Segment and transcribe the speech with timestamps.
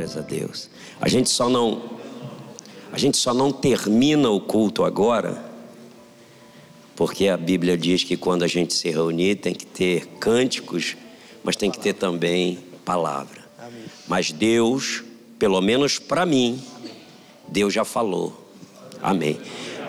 [0.00, 0.70] Glórias a Deus.
[0.98, 1.82] A gente só não
[2.90, 5.44] a gente só não termina o culto agora
[6.96, 10.96] porque a Bíblia diz que quando a gente se reunir tem que ter cânticos,
[11.44, 13.44] mas tem que ter também palavra.
[13.58, 13.84] Amém.
[14.08, 15.04] Mas Deus,
[15.38, 16.62] pelo menos para mim,
[17.46, 18.50] Deus já falou.
[19.02, 19.38] Amém.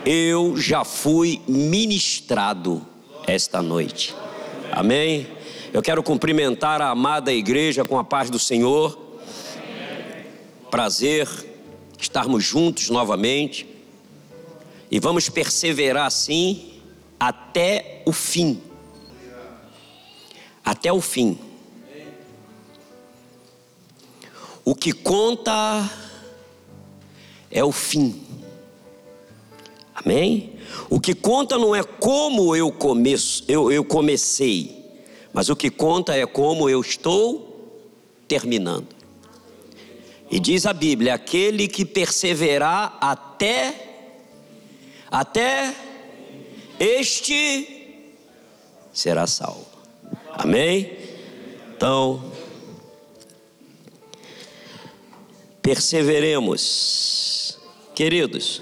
[0.05, 2.85] Eu já fui ministrado
[3.25, 4.13] esta noite.
[4.73, 5.25] Amém.
[5.71, 9.00] Eu quero cumprimentar a amada igreja com a paz do Senhor.
[10.71, 11.27] Prazer
[11.99, 13.67] estarmos juntos novamente.
[14.89, 16.81] E vamos perseverar assim
[17.19, 18.61] até o fim.
[20.63, 21.37] Até o fim.
[24.63, 25.89] O que conta
[27.51, 28.23] é o fim.
[29.93, 30.53] Amém?
[30.89, 36.15] O que conta não é como eu começo, eu, eu comecei, mas o que conta
[36.15, 37.81] é como eu estou
[38.27, 39.00] terminando.
[40.31, 43.89] E diz a Bíblia: aquele que perseverar até
[45.11, 45.75] até
[46.79, 47.99] este
[48.93, 49.67] será salvo.
[50.29, 50.97] Amém?
[51.75, 52.31] Então,
[55.61, 57.59] perseveremos,
[57.93, 58.61] queridos.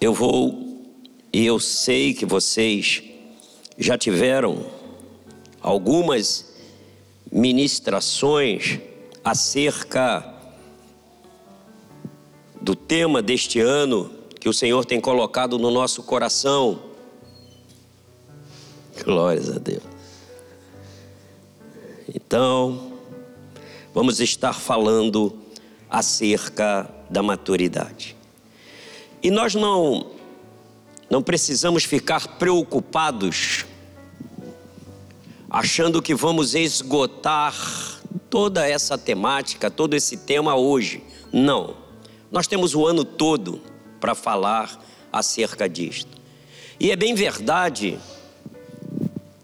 [0.00, 0.86] Eu vou,
[1.32, 3.02] e eu sei que vocês
[3.76, 4.64] já tiveram
[5.60, 6.49] algumas
[7.30, 8.78] ministrações
[9.24, 10.34] acerca
[12.60, 16.80] do tema deste ano que o Senhor tem colocado no nosso coração.
[19.04, 19.82] Glórias a Deus.
[22.14, 22.92] Então,
[23.94, 25.38] vamos estar falando
[25.88, 28.16] acerca da maturidade.
[29.22, 30.18] E nós não
[31.10, 33.66] não precisamos ficar preocupados
[35.50, 37.54] achando que vamos esgotar
[38.30, 41.02] toda essa temática, todo esse tema hoje.
[41.32, 41.74] Não.
[42.30, 43.60] Nós temos o ano todo
[43.98, 44.80] para falar
[45.12, 46.16] acerca disto.
[46.78, 47.98] E é bem verdade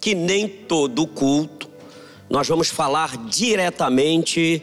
[0.00, 1.68] que nem todo culto
[2.30, 4.62] nós vamos falar diretamente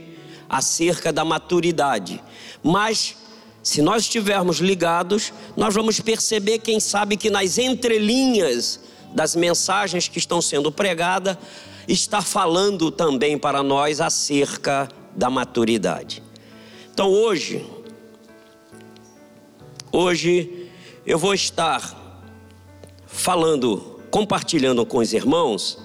[0.50, 2.22] acerca da maturidade,
[2.62, 3.16] mas
[3.62, 8.82] se nós estivermos ligados, nós vamos perceber, quem sabe, que nas entrelinhas
[9.14, 11.38] das mensagens que estão sendo pregadas,
[11.88, 16.24] está falando também para nós acerca da maturidade.
[16.92, 17.66] Então hoje,
[19.96, 20.72] Hoje
[21.06, 22.26] eu vou estar
[23.06, 25.78] falando, compartilhando com os irmãos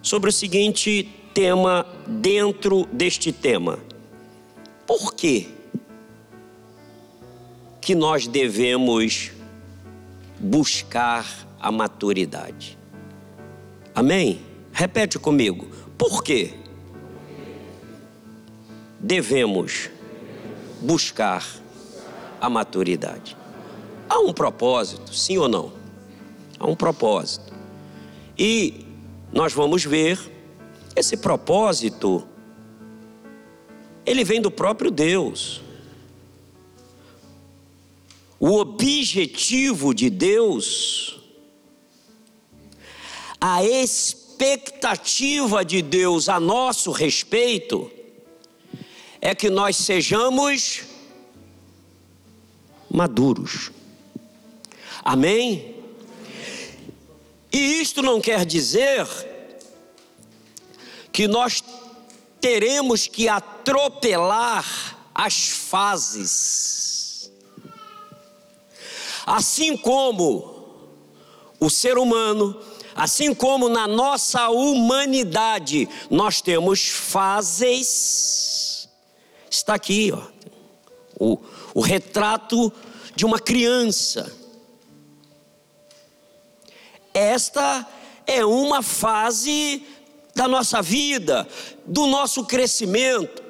[0.00, 3.78] sobre o seguinte tema dentro deste tema.
[4.86, 5.48] Por que
[7.82, 9.30] que nós devemos
[10.40, 12.78] buscar a maturidade?
[13.94, 14.40] Amém?
[14.70, 15.66] Repete comigo.
[15.96, 16.52] Por que
[19.00, 19.88] devemos
[20.82, 21.42] buscar
[22.40, 23.34] a maturidade.
[24.08, 25.72] Há um propósito, sim ou não?
[26.58, 27.52] Há um propósito.
[28.38, 28.84] E
[29.32, 30.20] nós vamos ver
[30.94, 32.26] esse propósito
[34.04, 35.62] ele vem do próprio Deus.
[38.38, 41.23] O objetivo de Deus,
[43.46, 47.92] a expectativa de Deus a nosso respeito,
[49.20, 50.84] é que nós sejamos
[52.90, 53.70] maduros.
[55.04, 55.76] Amém?
[57.52, 59.06] E isto não quer dizer
[61.12, 61.62] que nós
[62.40, 67.30] teremos que atropelar as fases.
[69.26, 70.94] Assim como
[71.60, 72.58] o ser humano,
[72.94, 78.88] assim como na nossa humanidade, nós temos fases.
[79.50, 80.22] Está aqui, ó,
[81.18, 81.38] o,
[81.74, 82.72] o retrato
[83.14, 84.32] de uma criança.
[87.12, 87.86] Esta
[88.26, 89.86] é uma fase
[90.34, 91.46] da nossa vida,
[91.86, 93.42] do nosso crescimento.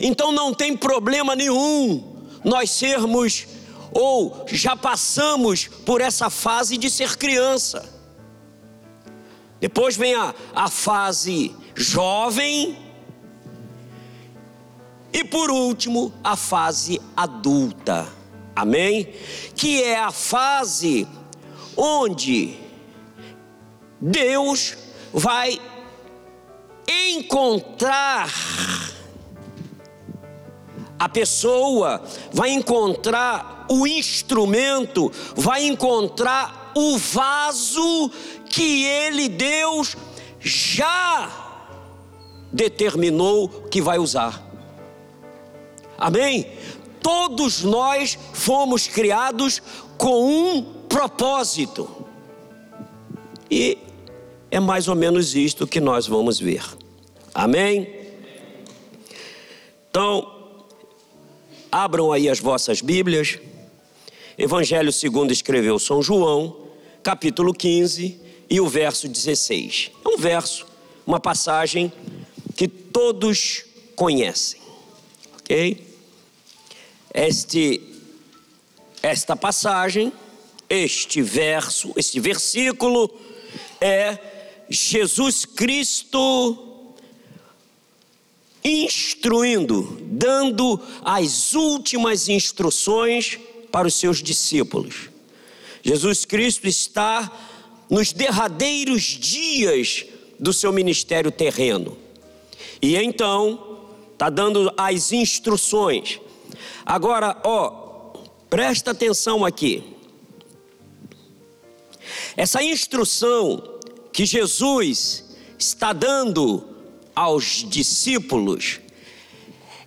[0.00, 3.46] Então não tem problema nenhum nós sermos
[3.92, 7.99] ou já passamos por essa fase de ser criança.
[9.60, 12.78] Depois vem a, a fase jovem.
[15.12, 18.08] E por último, a fase adulta.
[18.56, 19.12] Amém?
[19.54, 21.06] Que é a fase
[21.76, 22.58] onde
[24.00, 24.76] Deus
[25.12, 25.60] vai
[26.88, 28.30] encontrar
[30.98, 38.10] a pessoa, vai encontrar o instrumento, vai encontrar o vaso
[38.48, 39.96] que ele, Deus,
[40.40, 41.30] já
[42.52, 44.42] determinou que vai usar.
[45.98, 46.46] Amém?
[47.02, 49.62] Todos nós fomos criados
[49.96, 51.88] com um propósito.
[53.50, 53.78] E
[54.50, 56.64] é mais ou menos isto que nós vamos ver.
[57.34, 58.00] Amém?
[59.90, 60.56] Então,
[61.70, 63.38] abram aí as vossas Bíblias.
[64.36, 66.59] Evangelho segundo escreveu São João,
[67.02, 68.18] capítulo 15
[68.48, 69.90] e o verso 16.
[70.04, 70.66] É um verso,
[71.06, 71.92] uma passagem
[72.56, 73.64] que todos
[73.96, 74.60] conhecem.
[75.40, 75.86] OK?
[77.12, 77.80] Este
[79.02, 80.12] esta passagem,
[80.68, 83.10] este verso, este versículo
[83.80, 84.18] é
[84.68, 86.66] Jesus Cristo
[88.62, 93.38] instruindo, dando as últimas instruções
[93.72, 95.09] para os seus discípulos.
[95.82, 97.30] Jesus Cristo está
[97.88, 100.04] nos derradeiros dias
[100.38, 101.96] do seu ministério terreno.
[102.80, 103.80] E então,
[104.12, 106.20] está dando as instruções.
[106.84, 107.70] Agora, ó,
[108.48, 109.82] presta atenção aqui.
[112.36, 113.78] Essa instrução
[114.12, 115.24] que Jesus
[115.58, 116.66] está dando
[117.14, 118.80] aos discípulos,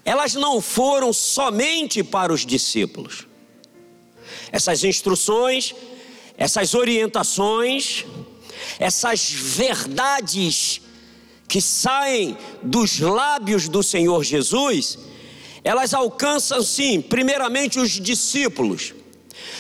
[0.06, 3.28] elas não foram somente para os discípulos.
[4.54, 5.76] Essas instruções,
[6.38, 8.06] essas orientações,
[8.80, 10.80] essas verdades
[11.48, 14.98] que saem dos lábios do Senhor Jesus,
[15.64, 18.94] elas alcançam sim, primeiramente os discípulos,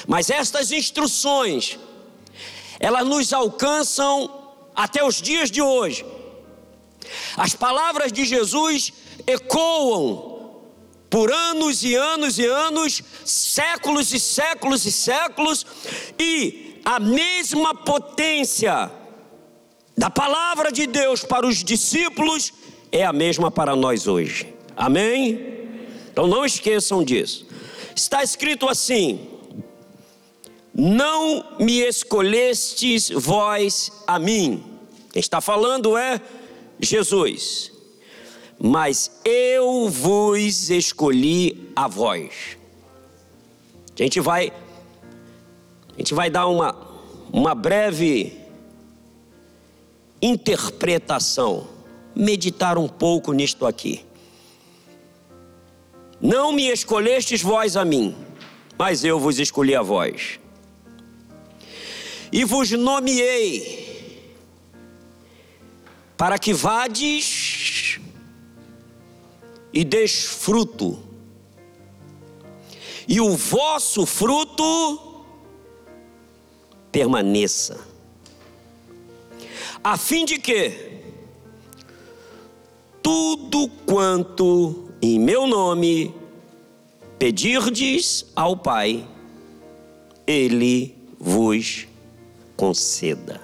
[0.07, 1.79] mas estas instruções,
[2.79, 4.29] elas nos alcançam
[4.75, 6.05] até os dias de hoje.
[7.35, 8.93] As palavras de Jesus
[9.25, 10.32] ecoam
[11.13, 15.63] por anos e anos e anos, séculos e séculos e séculos,
[16.17, 18.91] e a mesma potência
[19.95, 22.51] da palavra de Deus para os discípulos
[22.91, 24.51] é a mesma para nós hoje.
[24.75, 25.39] Amém?
[26.11, 27.45] Então não esqueçam disso.
[27.95, 29.27] Está escrito assim:
[30.73, 34.63] Não me escolhestes vós a mim.
[35.11, 36.19] Quem está falando é
[36.79, 37.72] Jesus.
[38.65, 42.57] Mas eu vos escolhi a vós.
[43.93, 44.53] A gente vai
[45.93, 46.73] a gente vai dar uma
[47.29, 48.39] uma breve
[50.21, 51.67] interpretação,
[52.15, 54.05] meditar um pouco nisto aqui.
[56.21, 58.15] Não me escolhestes vós a mim,
[58.77, 60.39] mas eu vos escolhi a vós.
[62.31, 63.83] E vos nomeei
[66.15, 67.62] para que vades
[69.73, 70.99] e desfruto,
[73.07, 75.23] e o vosso fruto
[76.91, 77.79] permaneça,
[79.83, 80.93] a fim de que
[83.01, 86.13] tudo quanto em meu nome
[87.19, 89.05] pedirdes ao Pai,
[90.25, 91.87] Ele vos
[92.55, 93.41] conceda.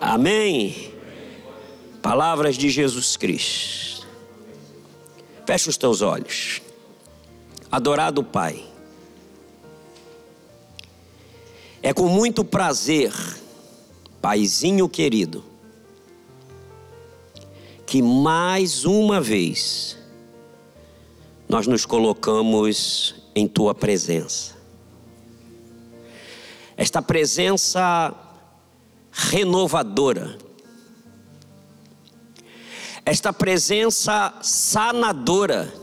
[0.00, 0.92] Amém.
[2.02, 3.89] Palavras de Jesus Cristo.
[5.46, 6.62] Fecha os teus olhos.
[7.70, 8.64] Adorado Pai.
[11.82, 13.12] É com muito prazer,
[14.20, 15.42] Paizinho querido,
[17.86, 19.96] que mais uma vez
[21.48, 24.54] nós nos colocamos em tua presença.
[26.76, 28.14] Esta presença
[29.10, 30.38] renovadora,
[33.10, 35.74] esta presença sanadora,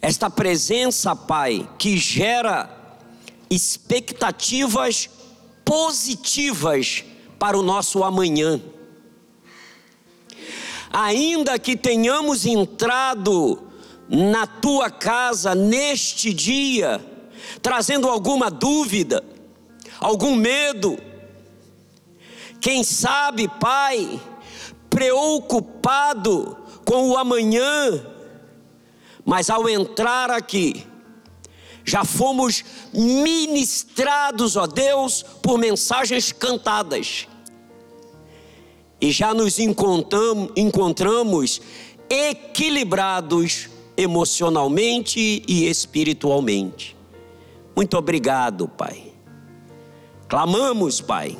[0.00, 2.96] esta presença, Pai, que gera
[3.50, 5.10] expectativas
[5.62, 7.04] positivas
[7.38, 8.58] para o nosso amanhã.
[10.90, 13.62] Ainda que tenhamos entrado
[14.08, 17.04] na tua casa neste dia,
[17.60, 19.22] trazendo alguma dúvida,
[20.00, 20.98] algum medo.
[22.62, 24.18] Quem sabe, Pai,
[24.90, 28.04] preocupado com o amanhã,
[29.24, 30.84] mas ao entrar aqui,
[31.84, 37.26] já fomos ministrados, ó Deus, por mensagens cantadas.
[39.00, 41.62] E já nos encontramos, encontramos
[42.08, 46.96] equilibrados emocionalmente e espiritualmente.
[47.74, 49.12] Muito obrigado, Pai.
[50.28, 51.36] Clamamos, Pai,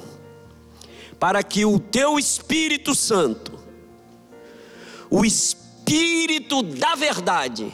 [1.20, 3.60] para que o Teu Espírito Santo,
[5.10, 7.70] o Espírito da Verdade,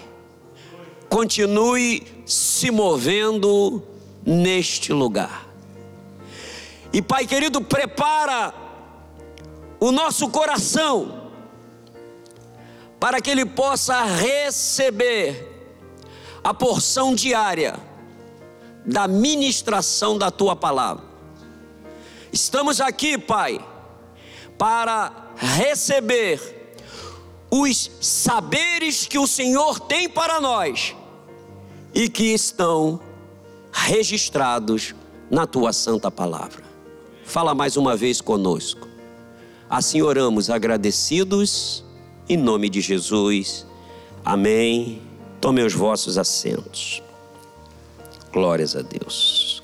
[1.09, 3.85] continue se movendo
[4.25, 5.47] neste lugar.
[6.93, 8.53] E Pai querido, prepara
[9.79, 11.31] o nosso coração
[12.99, 15.71] para que ele possa receber
[16.43, 17.79] a porção diária
[18.85, 21.16] da ministração da tua palavra.
[22.33, 23.65] Estamos aqui, Pai,
[24.59, 26.41] para receber
[27.51, 30.95] os saberes que o Senhor tem para nós
[31.95, 33.01] e que estão
[33.73, 34.95] registrados
[35.31, 36.65] na tua santa palavra.
[37.25, 38.87] Fala mais uma vez conosco.
[39.69, 41.85] Assim oramos agradecidos
[42.29, 43.67] em nome de Jesus.
[44.25, 45.03] Amém.
[45.41, 47.03] Tomem os vossos assentos.
[48.33, 49.56] Glórias a Deus.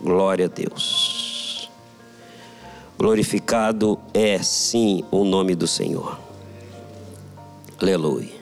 [0.00, 1.70] Glória a Deus.
[2.98, 6.18] Glorificado é sim o nome do Senhor.
[7.80, 8.40] Aleluia.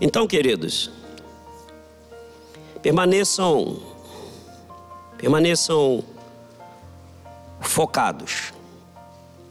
[0.00, 0.90] Então, queridos,
[2.82, 3.94] permaneçam
[5.16, 6.04] permaneçam
[7.60, 8.52] focados.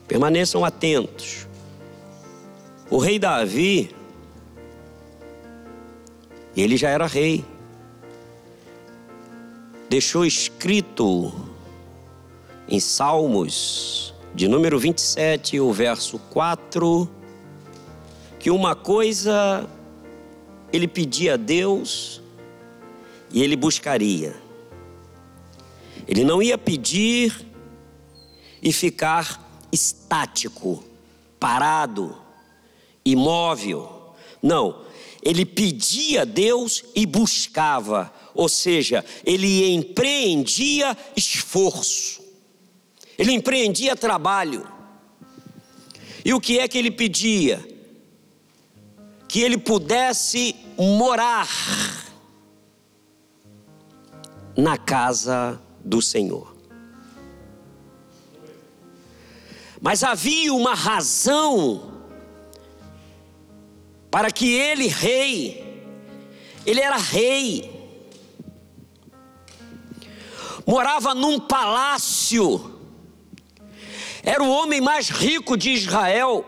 [0.07, 1.47] Permaneçam atentos.
[2.89, 3.95] O rei Davi
[6.55, 7.43] ele já era rei.
[9.93, 11.31] Deixou escrito
[12.67, 17.07] em Salmos, de número 27, o verso 4,
[18.39, 19.69] que uma coisa
[20.71, 22.23] ele pedia a Deus
[23.31, 24.35] e ele buscaria.
[26.07, 27.45] Ele não ia pedir
[28.63, 30.83] e ficar estático,
[31.39, 32.17] parado,
[33.05, 34.15] imóvel.
[34.41, 34.81] Não,
[35.21, 42.21] ele pedia a Deus e buscava, ou seja, ele empreendia esforço,
[43.17, 44.67] ele empreendia trabalho.
[46.25, 47.63] E o que é que ele pedia?
[49.27, 51.49] Que ele pudesse morar
[54.55, 56.55] na casa do Senhor.
[59.81, 61.91] Mas havia uma razão
[64.09, 65.83] para que ele, rei,
[66.65, 67.72] ele era rei,
[70.65, 72.79] morava num palácio,
[74.21, 76.45] era o homem mais rico de Israel,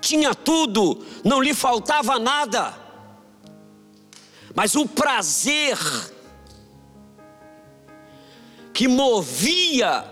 [0.00, 2.74] tinha tudo, não lhe faltava nada,
[4.54, 5.78] mas o prazer
[8.72, 10.04] que movia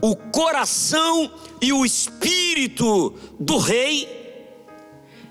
[0.00, 4.48] o coração e o espírito do rei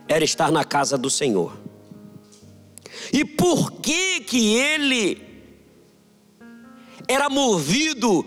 [0.07, 1.57] era estar na casa do Senhor.
[3.13, 5.24] E por que que ele
[7.07, 8.25] era movido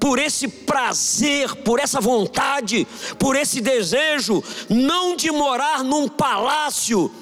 [0.00, 2.86] por esse prazer, por essa vontade,
[3.18, 7.12] por esse desejo, não de morar num palácio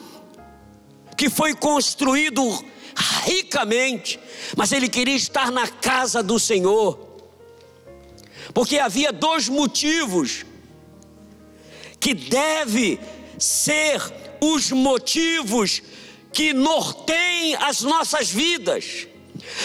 [1.16, 2.42] que foi construído
[3.24, 4.20] ricamente,
[4.56, 6.98] mas ele queria estar na casa do Senhor,
[8.52, 10.44] porque havia dois motivos
[11.98, 13.00] que deve
[13.38, 14.00] ser
[14.40, 15.82] os motivos
[16.32, 19.08] que norteiem as nossas vidas.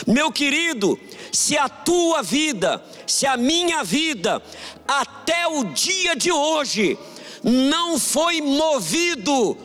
[0.07, 0.99] Meu querido,
[1.31, 4.41] se a tua vida, se a minha vida,
[4.87, 6.97] até o dia de hoje,
[7.43, 9.57] não foi movido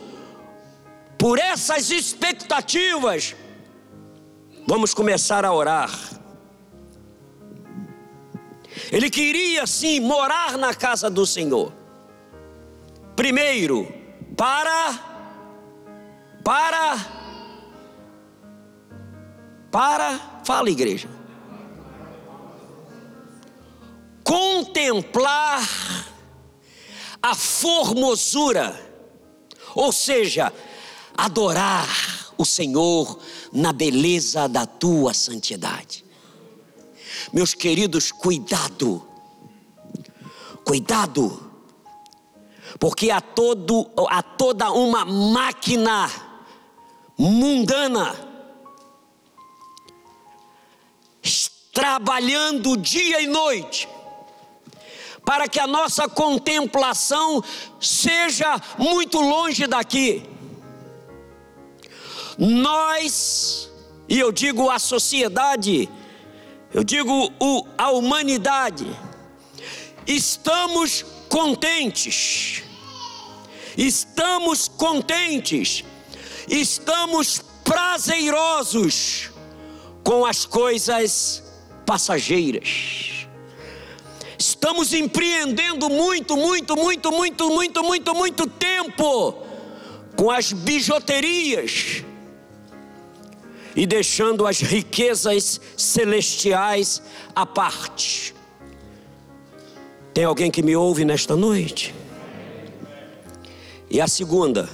[1.17, 3.35] por essas expectativas,
[4.65, 5.91] vamos começar a orar.
[8.91, 11.73] Ele queria sim morar na casa do Senhor.
[13.15, 13.91] Primeiro,
[14.35, 14.99] para,
[16.43, 16.97] para,
[19.71, 21.09] para, fala igreja,
[24.27, 25.65] contemplar
[27.23, 28.77] a formosura,
[29.73, 30.51] ou seja,
[31.17, 31.87] adorar
[32.37, 33.19] o Senhor
[33.53, 36.03] na beleza da tua santidade.
[37.31, 39.07] Meus queridos, cuidado,
[40.65, 41.47] cuidado
[42.77, 46.11] porque há, todo, há toda uma máquina
[47.17, 48.13] mundana
[51.73, 53.87] trabalhando dia e noite
[55.27, 57.43] para que a nossa contemplação
[57.81, 60.23] seja muito longe daqui.
[62.37, 63.69] Nós,
[64.07, 65.89] e eu digo a sociedade,
[66.73, 68.87] eu digo o, a humanidade,
[70.07, 72.63] estamos contentes,
[73.77, 75.83] estamos contentes,
[76.47, 79.29] estamos prazerosos
[80.05, 81.43] com as coisas
[81.85, 83.16] passageiras.
[84.39, 89.43] Estamos empreendendo muito, muito, muito, muito, muito, muito, muito tempo
[90.15, 92.03] com as bijuterias
[93.75, 97.01] e deixando as riquezas celestiais
[97.35, 98.33] à parte.
[100.13, 101.93] Tem alguém que me ouve nesta noite?
[103.89, 104.67] E a segunda,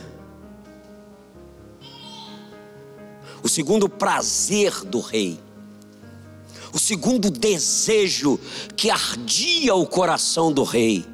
[3.44, 5.38] o segundo prazer do rei,
[6.74, 8.40] o segundo desejo
[8.76, 11.06] que ardia o coração do rei,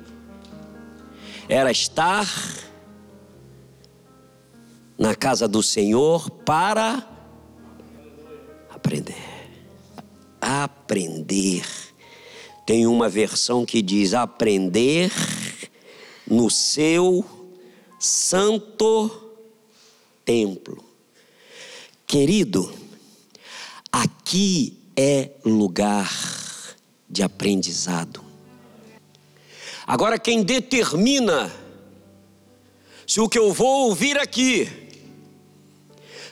[1.50, 2.26] era estar
[4.98, 7.06] na casa do Senhor para
[8.70, 9.16] aprender.
[10.40, 11.66] Aprender.
[12.66, 15.12] Tem uma versão que diz aprender
[16.26, 17.26] no seu
[18.00, 19.34] santo
[20.24, 20.82] templo.
[22.08, 22.72] Querido,
[23.92, 26.12] aqui é lugar
[27.10, 28.22] de aprendizado.
[29.88, 31.50] Agora, quem determina
[33.08, 34.70] se o que eu vou ouvir aqui,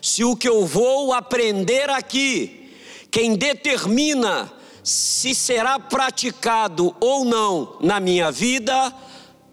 [0.02, 2.74] se o que eu vou aprender aqui,
[3.10, 4.52] quem determina
[4.84, 8.94] se será praticado ou não na minha vida,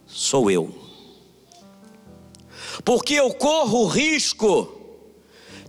[0.09, 0.75] sou eu.
[2.85, 4.84] Porque eu corro o risco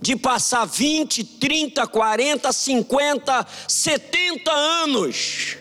[0.06, 5.58] de passar 20, 30, 40, 50, 70 anos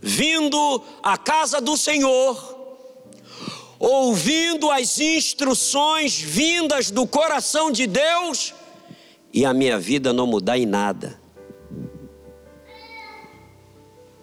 [0.00, 2.88] vindo à casa do Senhor,
[3.78, 8.54] ouvindo as instruções vindas do coração de Deus
[9.34, 11.20] e a minha vida não mudar em nada.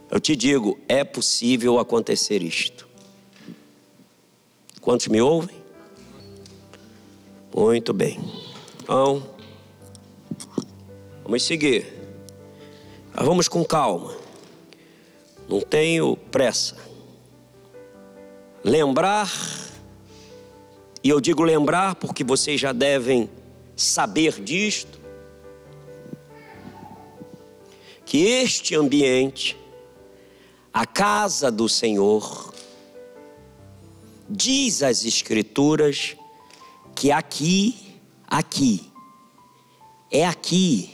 [0.09, 2.87] Eu te digo, é possível acontecer isto.
[4.81, 5.61] Quantos me ouvem?
[7.55, 8.19] Muito bem.
[8.81, 9.23] Então,
[11.23, 11.85] vamos seguir.
[13.13, 14.15] Mas vamos com calma.
[15.47, 16.77] Não tenho pressa.
[18.63, 19.31] Lembrar,
[21.03, 23.29] e eu digo lembrar porque vocês já devem
[23.75, 24.99] saber disto,
[28.05, 29.57] que este ambiente
[30.73, 32.53] a casa do Senhor,
[34.29, 36.15] diz as Escrituras
[36.95, 37.90] que aqui,
[38.31, 38.89] aqui,
[40.09, 40.89] é aqui,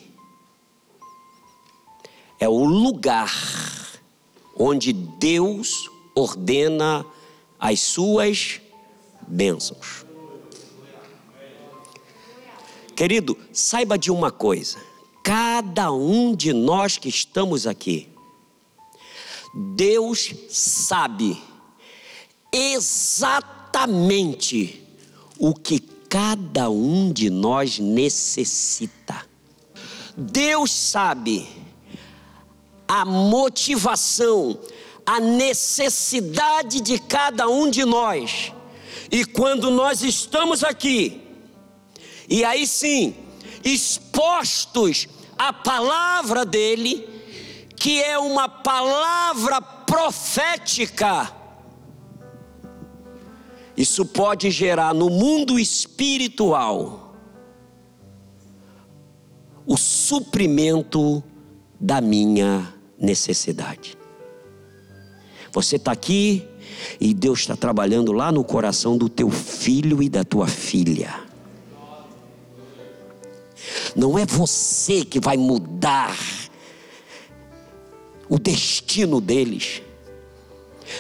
[2.40, 3.32] é o lugar
[4.56, 7.06] onde Deus ordena
[7.60, 8.60] as suas
[9.28, 10.04] bênçãos.
[12.96, 14.80] Querido, saiba de uma coisa:
[15.24, 18.10] cada um de nós que estamos aqui,
[19.76, 21.40] Deus sabe
[22.52, 23.54] exatamente
[25.38, 29.26] o que cada um de nós necessita.
[30.16, 31.48] Deus sabe
[32.88, 34.60] a motivação,
[35.06, 38.54] a necessidade de cada um de nós.
[39.12, 41.22] E quando nós estamos aqui,
[42.30, 43.16] e aí sim,
[43.64, 47.08] expostos à palavra dEle,
[47.76, 51.32] que é uma palavra profética,
[53.78, 57.16] isso pode gerar no mundo espiritual
[59.68, 61.24] o suprimento
[61.80, 63.96] da minha necessidade.
[65.52, 66.48] Você está aqui
[67.00, 71.28] e Deus está trabalhando lá no coração do teu filho e da tua filha.
[73.96, 76.18] Não é você que vai mudar
[78.30, 79.82] o destino deles.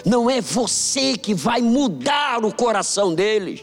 [0.05, 3.61] Não é você que vai mudar o coração deles.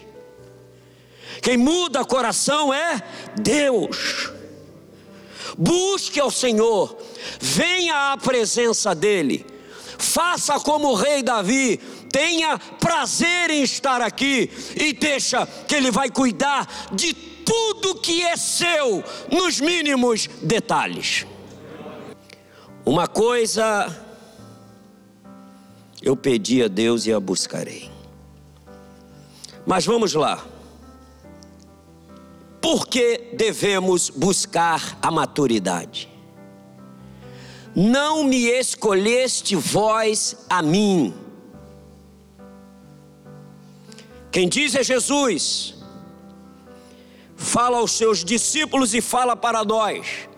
[1.43, 3.03] Quem muda o coração é
[3.37, 4.31] Deus.
[5.57, 6.97] Busque ao Senhor,
[7.41, 9.47] venha à presença dEle,
[9.99, 11.77] faça como o rei Davi,
[12.11, 18.37] tenha prazer em estar aqui e deixa que Ele vai cuidar de tudo que é
[18.37, 21.27] seu, nos mínimos detalhes.
[22.85, 24.04] Uma coisa
[26.05, 27.91] eu pedi a Deus e a buscarei.
[29.65, 30.45] Mas vamos lá.
[32.61, 36.11] Por que devemos buscar a maturidade?
[37.75, 41.15] Não me escolheste vós a mim.
[44.31, 45.75] Quem diz é Jesus.
[47.35, 50.29] Fala aos seus discípulos e fala para nós.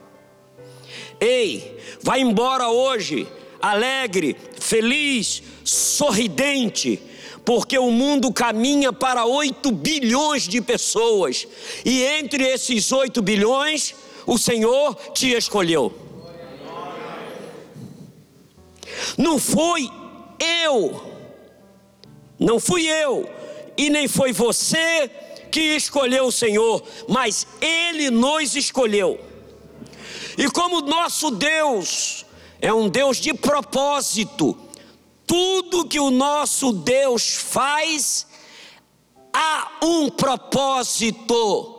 [1.18, 3.26] Ei, vai embora hoje,
[3.60, 7.00] alegre, feliz, sorridente,
[7.44, 11.46] porque o mundo caminha para 8 bilhões de pessoas,
[11.84, 13.94] e entre esses 8 bilhões,
[14.26, 15.94] o Senhor te escolheu.
[19.16, 19.88] Não foi
[20.64, 21.00] eu,
[22.38, 23.28] não fui eu,
[23.76, 25.10] e nem foi você
[25.50, 29.20] que escolheu o Senhor, mas Ele nos escolheu.
[30.36, 32.25] E como nosso Deus
[32.60, 34.56] é um Deus de propósito,
[35.26, 38.26] Tudo que o nosso Deus faz
[39.32, 41.72] há um propósito.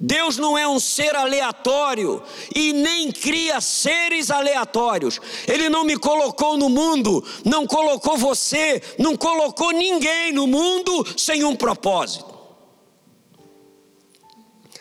[0.00, 2.22] Deus não é um ser aleatório
[2.54, 5.20] e nem cria seres aleatórios.
[5.46, 11.44] Ele não me colocou no mundo, não colocou você, não colocou ninguém no mundo sem
[11.44, 12.34] um propósito.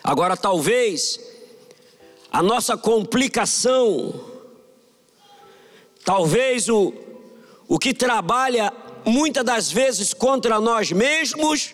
[0.03, 1.19] Agora, talvez
[2.31, 4.32] a nossa complicação,
[6.03, 6.93] talvez o,
[7.67, 8.71] o que trabalha
[9.05, 11.73] muitas das vezes contra nós mesmos,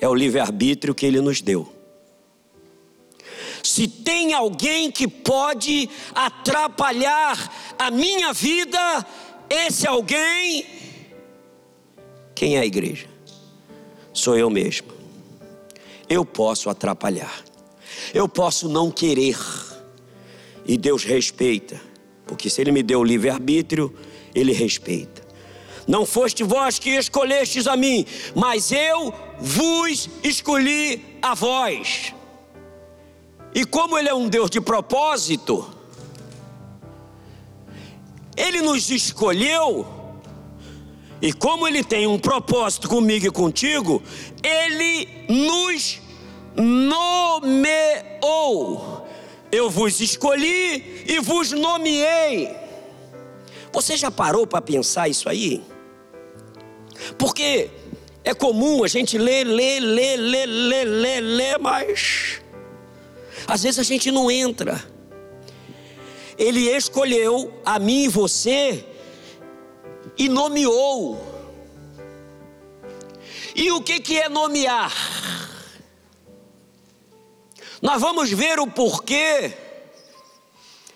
[0.00, 1.72] é o livre-arbítrio que Ele nos deu.
[3.62, 9.06] Se tem alguém que pode atrapalhar a minha vida,
[9.50, 10.64] esse alguém,
[12.34, 13.08] quem é a igreja?
[14.12, 14.88] Sou eu mesmo.
[16.08, 17.44] Eu posso atrapalhar,
[18.14, 19.36] eu posso não querer,
[20.64, 21.87] e Deus respeita,
[22.28, 23.92] porque se Ele me deu o livre-arbítrio,
[24.34, 25.26] Ele respeita.
[25.88, 32.14] Não foste vós que escolhestes a mim, mas eu vos escolhi a vós.
[33.54, 35.66] E como Ele é um Deus de propósito,
[38.36, 39.86] Ele nos escolheu,
[41.22, 44.02] e como Ele tem um propósito comigo e contigo,
[44.42, 46.02] Ele nos
[46.54, 47.88] nomeou.
[49.50, 52.54] Eu vos escolhi e vos nomeei.
[53.72, 55.62] Você já parou para pensar isso aí?
[57.16, 57.70] Porque
[58.24, 62.40] é comum a gente ler, ler, ler, ler, ler, ler, ler, mas
[63.46, 64.84] às vezes a gente não entra.
[66.36, 68.84] Ele escolheu a mim e você
[70.16, 71.26] e nomeou.
[73.54, 74.92] E o que, que é nomear?
[77.80, 79.56] Nós vamos ver o porquê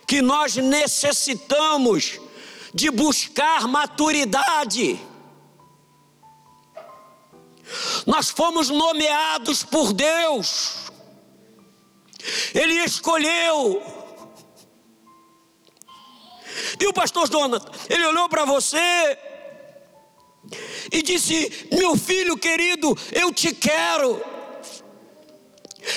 [0.06, 2.20] que nós necessitamos
[2.74, 5.00] de buscar maturidade.
[8.06, 10.90] Nós fomos nomeados por Deus,
[12.54, 13.82] Ele escolheu.
[16.78, 19.18] E o pastor Jonathan, ele olhou para você
[20.90, 24.31] e disse: Meu filho querido, eu te quero.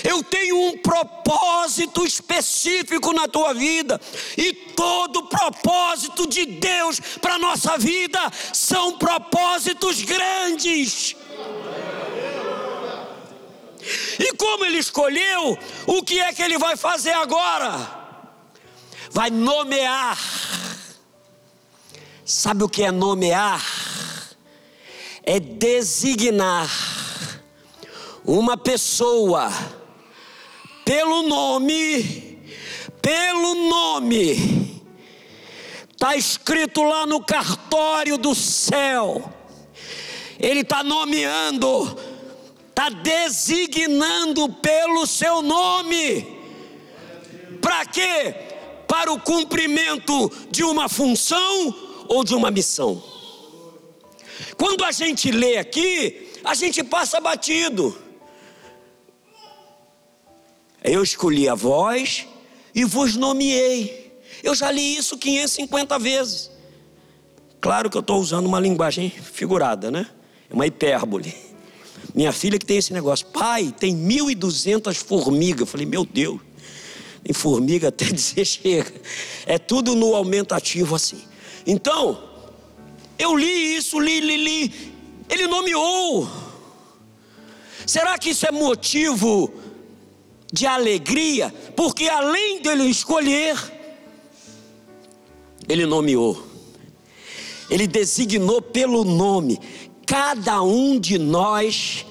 [0.03, 3.99] Eu tenho um propósito específico na tua vida,
[4.37, 8.19] e todo propósito de Deus para a nossa vida
[8.53, 11.15] são propósitos grandes.
[14.19, 18.03] E como ele escolheu, o que é que ele vai fazer agora?
[19.11, 20.17] Vai nomear.
[22.25, 23.63] Sabe o que é nomear?
[25.23, 26.94] É designar
[28.25, 29.51] uma pessoa
[30.83, 32.39] pelo nome,
[33.01, 34.83] pelo nome,
[35.91, 39.31] está escrito lá no cartório do céu,
[40.39, 41.97] ele está nomeando,
[42.69, 46.35] está designando pelo seu nome,
[47.61, 48.35] para quê?
[48.87, 51.75] Para o cumprimento de uma função
[52.07, 53.03] ou de uma missão.
[54.57, 58.04] Quando a gente lê aqui, a gente passa batido.
[60.85, 62.27] Eu escolhi a vós
[62.73, 64.19] e vos nomeei.
[64.43, 66.51] Eu já li isso 550 vezes.
[67.59, 70.07] Claro que eu estou usando uma linguagem figurada, né?
[70.49, 71.33] É uma hipérbole.
[72.13, 75.61] Minha filha que tem esse negócio, pai, tem 1.200 formigas.
[75.61, 76.39] Eu falei, meu Deus,
[77.23, 78.93] tem formiga até dizer chega.
[79.47, 81.21] É tudo no aumentativo assim.
[81.65, 82.21] Então,
[83.17, 84.93] eu li isso, li, li, li.
[85.27, 86.29] Ele nomeou.
[87.87, 89.51] Será que isso é motivo
[90.55, 93.57] de alegria, porque além dele escolher,
[95.67, 96.41] ele nomeou,
[97.69, 99.59] ele designou pelo nome.
[100.05, 102.05] Cada um de nós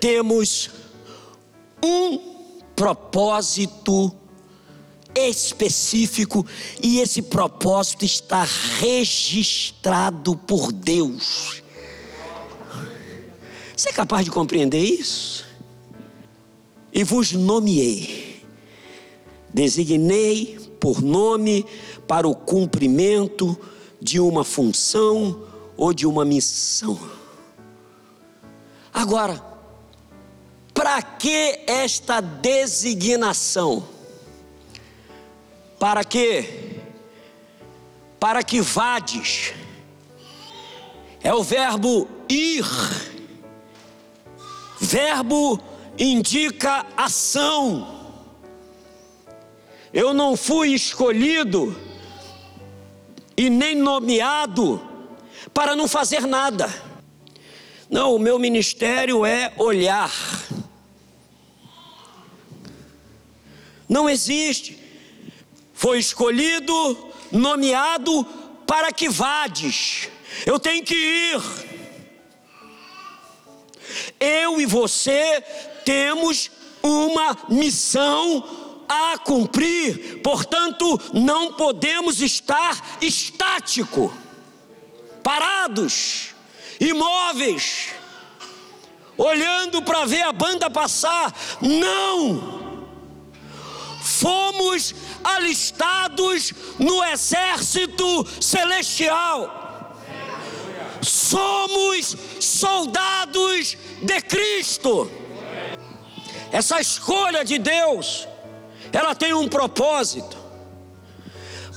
[0.00, 0.68] temos
[1.80, 2.18] um
[2.74, 4.12] propósito
[5.14, 6.44] específico
[6.82, 8.44] e esse propósito está
[8.80, 11.62] registrado por Deus.
[13.76, 15.46] Você é capaz de compreender isso?
[16.96, 18.42] E vos nomeei,
[19.52, 21.66] designei por nome
[22.08, 23.54] para o cumprimento
[24.00, 26.98] de uma função ou de uma missão.
[28.94, 29.44] Agora,
[30.72, 33.86] para que esta designação?
[35.78, 36.80] Para que?
[38.18, 39.52] Para que vades.
[41.22, 42.64] É o verbo ir.
[44.80, 47.94] Verbo indica ação.
[49.92, 51.76] Eu não fui escolhido
[53.36, 54.80] e nem nomeado
[55.54, 56.68] para não fazer nada.
[57.88, 60.12] Não, o meu ministério é olhar.
[63.88, 64.76] Não existe.
[65.72, 68.24] Foi escolhido, nomeado
[68.66, 70.08] para que vades.
[70.44, 71.65] Eu tenho que ir.
[74.18, 75.42] Eu e você
[75.84, 76.50] temos
[76.82, 78.44] uma missão
[78.88, 84.12] a cumprir, portanto, não podemos estar estático,
[85.22, 86.34] parados,
[86.78, 87.88] imóveis,
[89.16, 91.34] olhando para ver a banda passar.
[91.60, 92.64] Não!
[94.00, 99.96] Fomos alistados no exército celestial.
[101.02, 105.10] Somos soldados de Cristo.
[106.52, 108.26] Essa escolha de Deus
[108.96, 110.36] ela tem um propósito.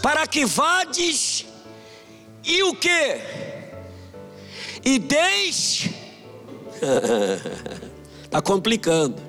[0.01, 1.45] Para que vades
[2.45, 3.19] e o que?
[4.85, 5.93] E deixe.
[8.23, 9.21] Está complicando.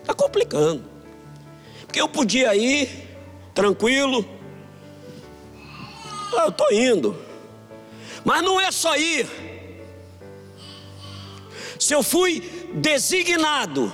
[0.00, 0.84] Está complicando.
[1.82, 3.08] Porque eu podia ir
[3.54, 4.28] tranquilo.
[6.36, 7.16] Ah, eu estou indo.
[8.24, 9.28] Mas não é só ir.
[11.78, 12.40] Se eu fui
[12.74, 13.92] designado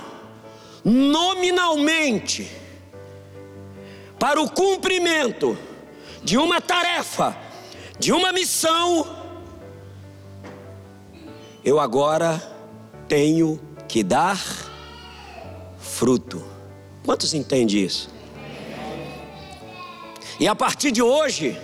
[0.83, 2.51] nominalmente
[4.19, 5.57] para o cumprimento
[6.23, 7.37] de uma tarefa,
[7.99, 9.05] de uma missão,
[11.63, 12.41] eu agora
[13.07, 14.39] tenho que dar
[15.77, 16.43] fruto.
[17.03, 18.09] Quantos entendem isso?
[20.39, 21.57] E a partir de hoje,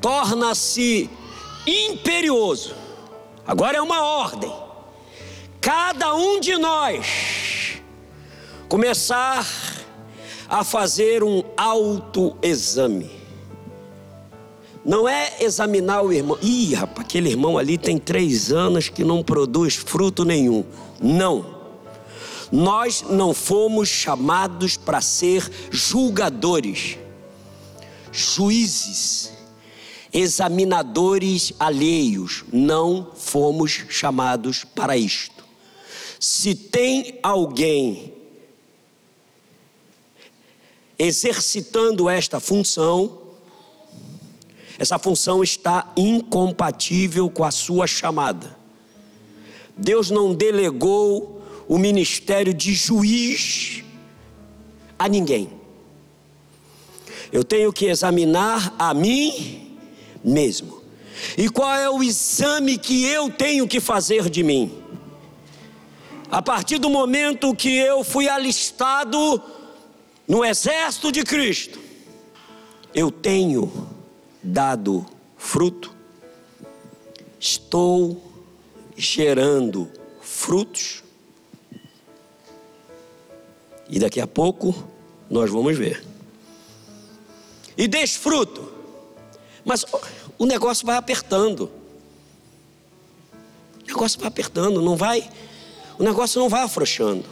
[0.00, 1.08] torna-se
[1.66, 2.85] imperioso.
[3.46, 4.52] Agora é uma ordem
[5.66, 7.82] cada um de nós
[8.68, 9.44] começar
[10.48, 13.10] a fazer um autoexame.
[14.84, 16.38] Não é examinar o irmão.
[16.40, 20.64] Ih, rapaz, aquele irmão ali tem três anos que não produz fruto nenhum.
[21.02, 21.44] Não.
[22.52, 26.96] Nós não fomos chamados para ser julgadores,
[28.12, 29.32] juízes,
[30.12, 32.44] examinadores alheios.
[32.52, 35.44] Não fomos chamados para isto.
[36.18, 38.12] Se tem alguém
[40.98, 43.18] exercitando esta função,
[44.78, 48.56] essa função está incompatível com a sua chamada.
[49.76, 53.82] Deus não delegou o ministério de juiz
[54.98, 55.50] a ninguém.
[57.32, 59.65] Eu tenho que examinar a mim
[60.26, 60.82] mesmo.
[61.38, 64.82] E qual é o exame que eu tenho que fazer de mim?
[66.28, 69.40] A partir do momento que eu fui alistado
[70.26, 71.78] no exército de Cristo,
[72.92, 73.88] eu tenho
[74.42, 75.06] dado
[75.38, 75.94] fruto,
[77.38, 78.20] estou
[78.96, 79.88] gerando
[80.20, 81.04] frutos,
[83.88, 84.74] e daqui a pouco
[85.30, 86.04] nós vamos ver.
[87.78, 88.75] E desfruto,
[89.66, 89.84] mas
[90.38, 91.70] o negócio vai apertando,
[93.84, 95.28] o negócio vai apertando, não vai
[95.98, 97.24] o negócio não vai afrouxando.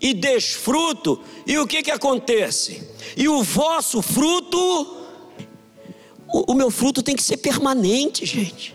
[0.00, 2.82] E desfruto, e o que que acontece?
[3.16, 4.58] E o vosso fruto,
[6.26, 8.74] o, o meu fruto tem que ser permanente, gente.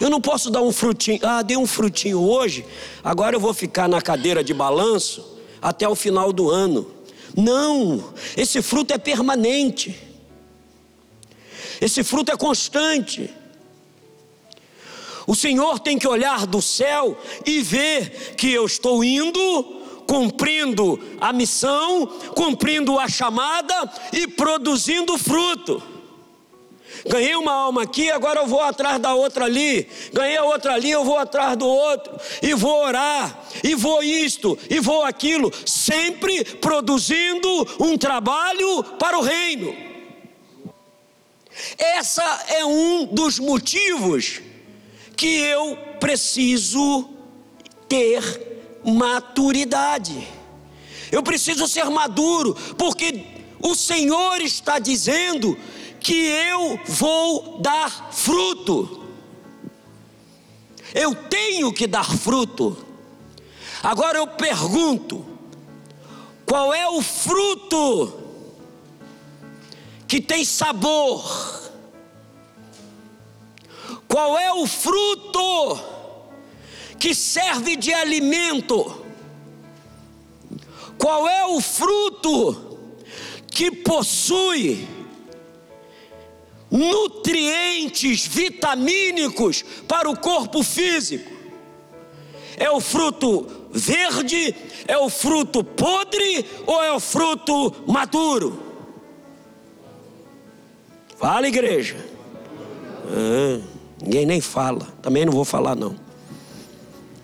[0.00, 2.64] Eu não posso dar um frutinho, ah, dei um frutinho hoje,
[3.04, 6.90] agora eu vou ficar na cadeira de balanço até o final do ano.
[7.36, 10.11] Não, esse fruto é permanente.
[11.82, 13.28] Esse fruto é constante.
[15.26, 19.64] O Senhor tem que olhar do céu e ver que eu estou indo,
[20.06, 25.82] cumprindo a missão, cumprindo a chamada e produzindo fruto.
[27.04, 29.88] Ganhei uma alma aqui, agora eu vou atrás da outra ali.
[30.12, 32.14] Ganhei a outra ali, eu vou atrás do outro.
[32.40, 35.50] E vou orar, e vou isto, e vou aquilo.
[35.66, 37.48] Sempre produzindo
[37.80, 39.91] um trabalho para o reino.
[41.78, 44.40] Essa é um dos motivos
[45.16, 47.10] que eu preciso
[47.88, 50.26] ter maturidade.
[51.10, 53.24] Eu preciso ser maduro, porque
[53.60, 55.56] o Senhor está dizendo
[56.00, 59.02] que eu vou dar fruto.
[60.94, 62.76] Eu tenho que dar fruto.
[63.82, 65.24] Agora eu pergunto:
[66.46, 68.21] qual é o fruto
[70.12, 71.72] que tem sabor?
[74.06, 75.80] Qual é o fruto
[76.98, 78.94] que serve de alimento?
[80.98, 82.78] Qual é o fruto
[83.50, 84.86] que possui
[86.70, 91.32] nutrientes vitamínicos para o corpo físico.
[92.58, 94.54] É o fruto verde,
[94.86, 98.71] é o fruto podre ou é o fruto maduro?
[101.22, 101.94] Fala, igreja.
[103.06, 103.62] Ah,
[104.02, 104.88] ninguém nem fala.
[105.00, 105.94] Também não vou falar, não.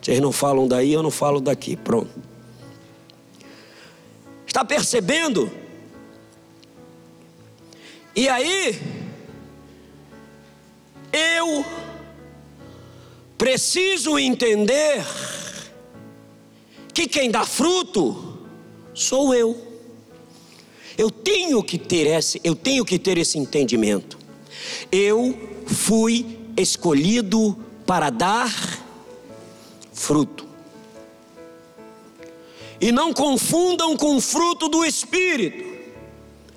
[0.00, 1.74] Vocês não falam daí, eu não falo daqui.
[1.74, 2.08] Pronto.
[4.46, 5.50] Está percebendo?
[8.14, 8.80] E aí,
[11.12, 11.66] eu
[13.37, 15.04] preciso entender
[16.94, 18.46] que quem dá fruto
[18.94, 19.67] sou eu.
[20.98, 24.18] Eu tenho que ter esse, eu tenho que ter esse entendimento.
[24.90, 27.56] Eu fui escolhido
[27.87, 28.52] para dar
[29.92, 30.44] fruto.
[32.80, 35.68] E não confundam com fruto do espírito.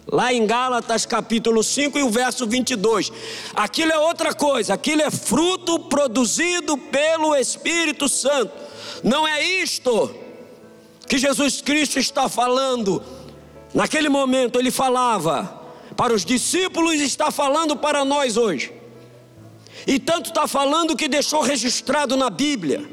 [0.08, 3.12] Lá em Gálatas capítulo 5 e o verso 22.
[3.54, 8.52] Aquilo é outra coisa, aquilo é fruto produzido pelo Espírito Santo.
[9.04, 10.14] Não é isto
[11.08, 13.02] que Jesus Cristo está falando.
[13.74, 15.62] Naquele momento ele falava
[15.96, 18.74] para os discípulos está falando para nós hoje.
[19.88, 22.88] E tanto está falando que deixou registrado na Bíblia.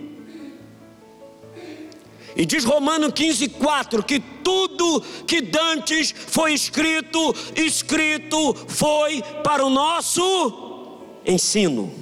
[2.37, 9.71] E diz Romano 15, 4 que tudo que dantes foi escrito, escrito foi para o
[9.71, 11.93] nosso ensino.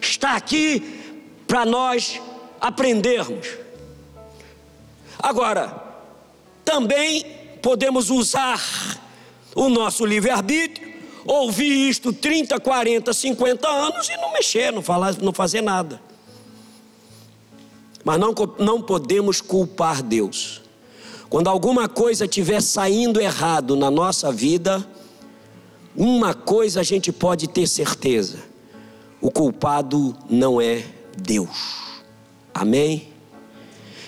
[0.00, 2.20] Está aqui para nós
[2.60, 3.46] aprendermos.
[5.18, 5.84] Agora,
[6.64, 7.37] também
[7.68, 8.58] podemos usar
[9.54, 10.90] o nosso livre-arbítrio,
[11.26, 16.00] ouvir isto 30, 40, 50 anos e não mexer, não, falar, não fazer nada.
[18.02, 20.62] Mas não, não podemos culpar Deus.
[21.28, 24.82] Quando alguma coisa estiver saindo errado na nossa vida,
[25.94, 28.38] uma coisa a gente pode ter certeza:
[29.20, 30.86] o culpado não é
[31.18, 31.76] Deus.
[32.54, 33.12] Amém?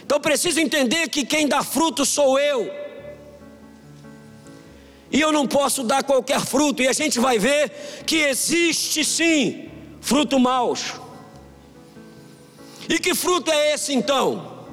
[0.02, 2.80] Então preciso entender que quem dá fruto sou eu.
[5.10, 7.70] E eu não posso dar qualquer fruto, e a gente vai ver
[8.06, 9.68] que existe sim
[10.00, 10.94] fruto maus.
[12.88, 14.66] E que fruto é esse então?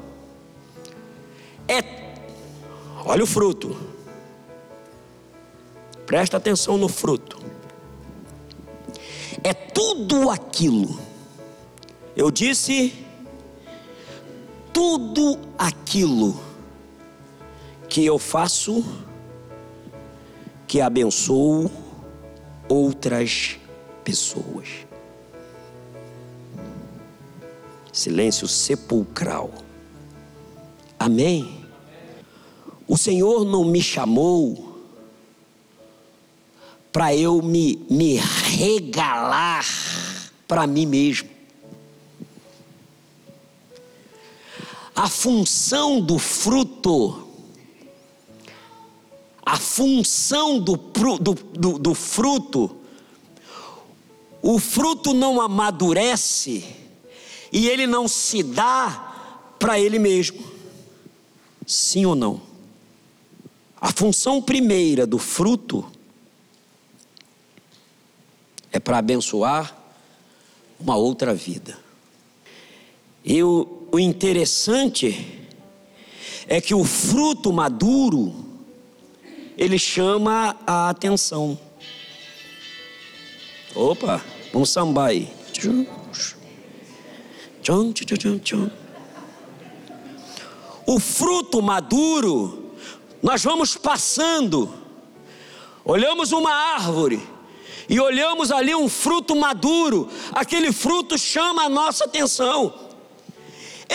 [1.68, 1.84] É,
[3.06, 3.76] olha o fruto.
[6.06, 7.38] Presta atenção no fruto.
[9.44, 11.00] É tudo aquilo.
[12.16, 12.94] Eu disse
[14.74, 16.40] tudo aquilo
[17.90, 18.84] que eu faço
[20.68, 21.72] que abençoo
[22.68, 23.58] outras
[24.04, 24.88] pessoas
[27.98, 29.52] silêncio sepulcral.
[31.00, 31.66] Amém?
[32.88, 34.86] O Senhor não me chamou
[36.92, 39.66] para eu me, me regalar
[40.48, 41.30] para mim mesmo.
[44.96, 47.27] A função do fruto,
[49.48, 52.76] a função do, do, do, do fruto,
[54.42, 56.66] o fruto não amadurece
[57.50, 60.44] e ele não se dá para ele mesmo.
[61.66, 62.42] Sim ou não?
[63.80, 65.90] A função primeira do fruto
[68.70, 69.78] é para abençoar
[70.78, 71.80] uma outra vida.
[73.24, 75.48] E o, o interessante
[76.48, 78.47] é que o fruto maduro
[79.58, 81.58] ele chama a atenção.
[83.74, 84.22] Opa,
[84.54, 85.30] vamos sambar aí.
[90.86, 92.72] O fruto maduro,
[93.22, 94.74] nós vamos passando,
[95.84, 97.22] olhamos uma árvore
[97.90, 102.87] e olhamos ali um fruto maduro, aquele fruto chama a nossa atenção.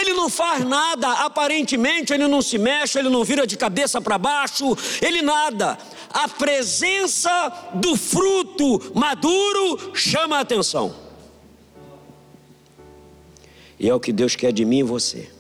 [0.03, 4.18] Ele não faz nada, aparentemente ele não se mexe, ele não vira de cabeça para
[4.18, 5.78] baixo, ele nada.
[6.11, 10.92] A presença do fruto maduro chama a atenção.
[13.78, 15.30] E é o que Deus quer de mim e você.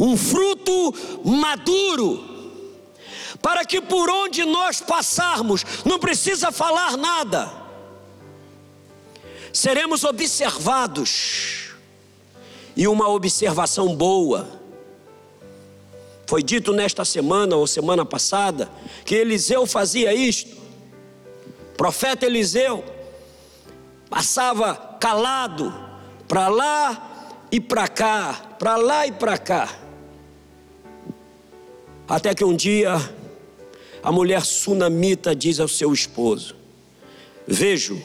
[0.00, 2.24] Um fruto maduro,
[3.42, 7.52] para que por onde nós passarmos, não precisa falar nada,
[9.52, 11.67] seremos observados,
[12.78, 14.48] e uma observação boa.
[16.28, 18.70] Foi dito nesta semana ou semana passada
[19.04, 20.56] que Eliseu fazia isto.
[21.72, 22.84] O profeta Eliseu
[24.08, 25.74] passava calado
[26.28, 29.76] para lá e para cá, para lá e para cá.
[32.06, 32.94] Até que um dia
[34.04, 36.54] a mulher sunamita diz ao seu esposo:
[37.44, 38.00] Vejo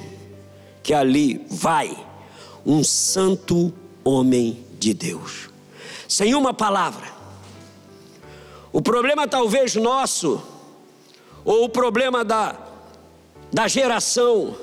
[0.82, 1.96] que ali vai
[2.66, 3.72] um santo
[4.04, 5.50] homem de Deus.
[6.08, 7.08] Sem uma palavra.
[8.72, 10.42] O problema talvez nosso,
[11.46, 12.56] ou o problema da,
[13.52, 14.56] da geração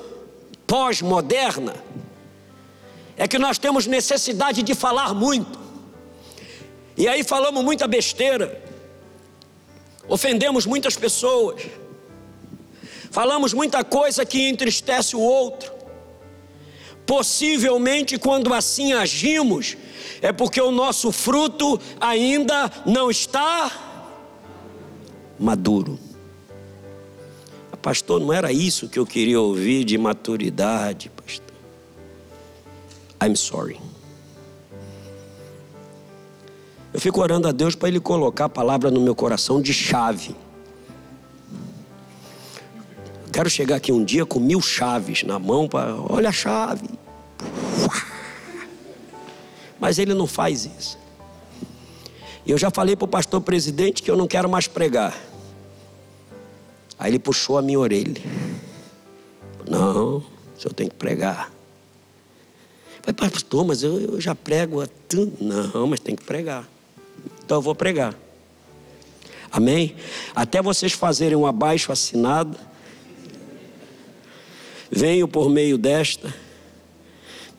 [0.66, 1.74] pós-moderna,
[3.16, 5.58] é que nós temos necessidade de falar muito.
[6.96, 8.62] E aí falamos muita besteira,
[10.08, 11.62] ofendemos muitas pessoas,
[13.10, 15.79] falamos muita coisa que entristece o outro.
[17.10, 19.76] Possivelmente, quando assim agimos,
[20.22, 23.68] é porque o nosso fruto ainda não está
[25.36, 25.98] maduro.
[27.82, 31.52] Pastor, não era isso que eu queria ouvir de maturidade, pastor.
[33.20, 33.80] I'm sorry.
[36.94, 40.36] Eu fico orando a Deus para Ele colocar a palavra no meu coração de chave.
[43.32, 45.96] Quero chegar aqui um dia com mil chaves na mão para.
[45.96, 46.99] Olha a chave.
[49.78, 50.98] Mas Ele não faz isso.
[52.44, 55.16] E eu já falei para o pastor presidente que eu não quero mais pregar.
[56.98, 58.20] Aí ele puxou a minha orelha.
[59.68, 60.24] Não, o
[60.58, 61.50] senhor tem que pregar.
[63.02, 65.42] Falei, pastor, mas eu, eu já prego há tanto.
[65.42, 66.68] Não, mas tem que pregar.
[67.44, 68.14] Então eu vou pregar.
[69.52, 69.96] Amém?
[70.34, 72.56] Até vocês fazerem um abaixo assinado,
[74.90, 76.32] venho por meio desta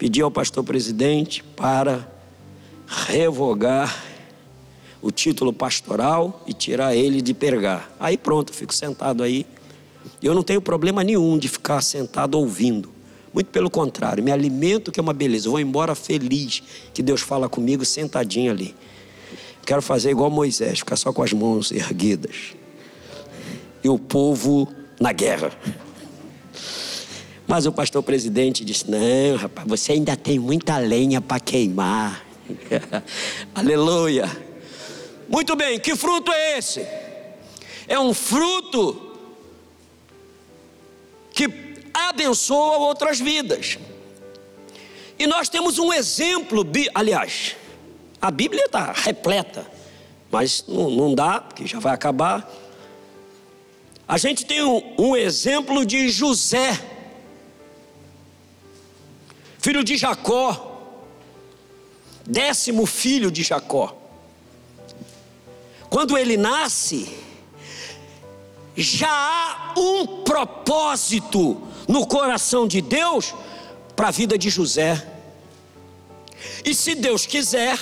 [0.01, 2.11] pedir ao pastor presidente para
[2.87, 4.03] revogar
[4.99, 7.95] o título pastoral e tirar ele de pergar.
[7.99, 9.45] Aí pronto, fico sentado aí.
[10.19, 12.89] Eu não tenho problema nenhum de ficar sentado ouvindo.
[13.31, 15.47] Muito pelo contrário, me alimento que é uma beleza.
[15.47, 16.63] Vou embora feliz
[16.95, 18.73] que Deus fala comigo sentadinho ali.
[19.63, 22.55] Quero fazer igual Moisés, ficar só com as mãos erguidas.
[23.83, 24.67] E o povo
[24.99, 25.51] na guerra.
[27.51, 32.25] Mas o pastor presidente disse: Não, rapaz, você ainda tem muita lenha para queimar.
[33.53, 34.25] Aleluia.
[35.27, 36.79] Muito bem, que fruto é esse?
[37.89, 39.17] É um fruto
[41.33, 41.49] que
[41.93, 43.77] abençoa outras vidas.
[45.19, 47.57] E nós temos um exemplo, aliás,
[48.21, 49.69] a Bíblia está repleta,
[50.31, 52.49] mas não, não, dá, porque já vai acabar.
[54.07, 57.00] A gente tem um, um exemplo de José,
[59.62, 60.97] filho de Jacó,
[62.26, 63.95] décimo filho de Jacó.
[65.89, 67.16] Quando ele nasce,
[68.76, 73.36] já há um propósito no coração de Deus
[73.95, 75.07] para a vida de José.
[76.66, 77.78] E se Deus quiser,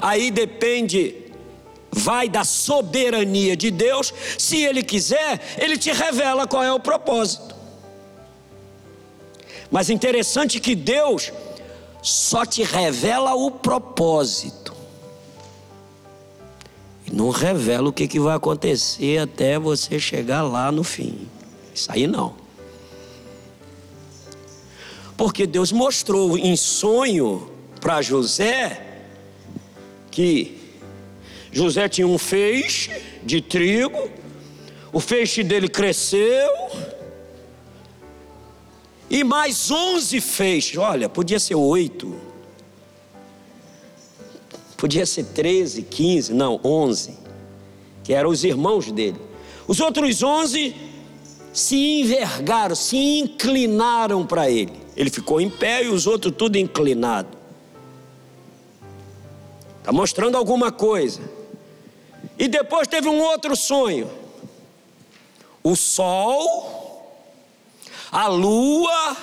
[0.00, 1.14] aí depende,
[1.92, 4.12] vai da soberania de Deus.
[4.36, 7.55] Se Ele quiser, Ele te revela qual é o propósito.
[9.70, 11.32] Mas interessante que Deus
[12.02, 14.74] só te revela o propósito.
[17.06, 21.28] E não revela o que, que vai acontecer até você chegar lá no fim.
[21.74, 22.34] Isso aí não.
[25.16, 27.50] Porque Deus mostrou em sonho
[27.80, 28.82] para José
[30.10, 30.58] que
[31.52, 32.90] José tinha um feixe
[33.22, 34.10] de trigo,
[34.92, 36.50] o feixe dele cresceu,
[39.08, 42.14] e mais onze feixes, olha, podia ser oito,
[44.76, 47.16] podia ser treze, quinze, não, onze,
[48.02, 49.20] que eram os irmãos dele.
[49.66, 50.74] Os outros onze
[51.52, 54.72] se envergaram, se inclinaram para ele.
[54.96, 57.36] Ele ficou em pé e os outros tudo inclinado.
[59.78, 61.20] Está mostrando alguma coisa.
[62.38, 64.10] E depois teve um outro sonho.
[65.62, 66.85] O sol,
[68.16, 69.16] a lua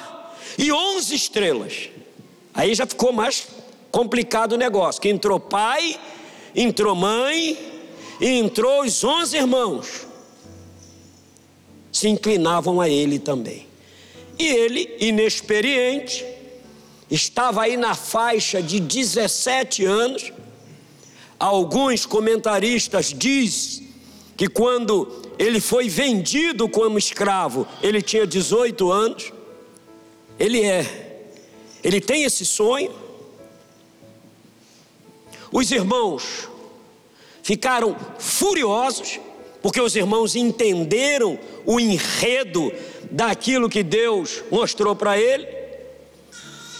[0.58, 1.90] e onze estrelas.
[2.54, 3.48] Aí já ficou mais
[3.92, 5.02] complicado o negócio.
[5.02, 6.00] Que entrou pai,
[6.56, 7.58] entrou mãe
[8.22, 10.06] e entrou os onze irmãos.
[11.92, 13.66] Se inclinavam a ele também.
[14.38, 16.24] E ele, inexperiente,
[17.10, 20.32] estava aí na faixa de 17 anos
[21.44, 23.82] Alguns comentaristas diz
[24.38, 29.34] que quando ele foi vendido como escravo, ele tinha 18 anos.
[30.40, 31.30] Ele é.
[31.84, 32.94] Ele tem esse sonho.
[35.52, 36.50] Os irmãos
[37.44, 39.20] ficaram furiosos,
[39.62, 42.72] porque os irmãos entenderam o enredo
[43.12, 45.48] daquilo que Deus mostrou para ele.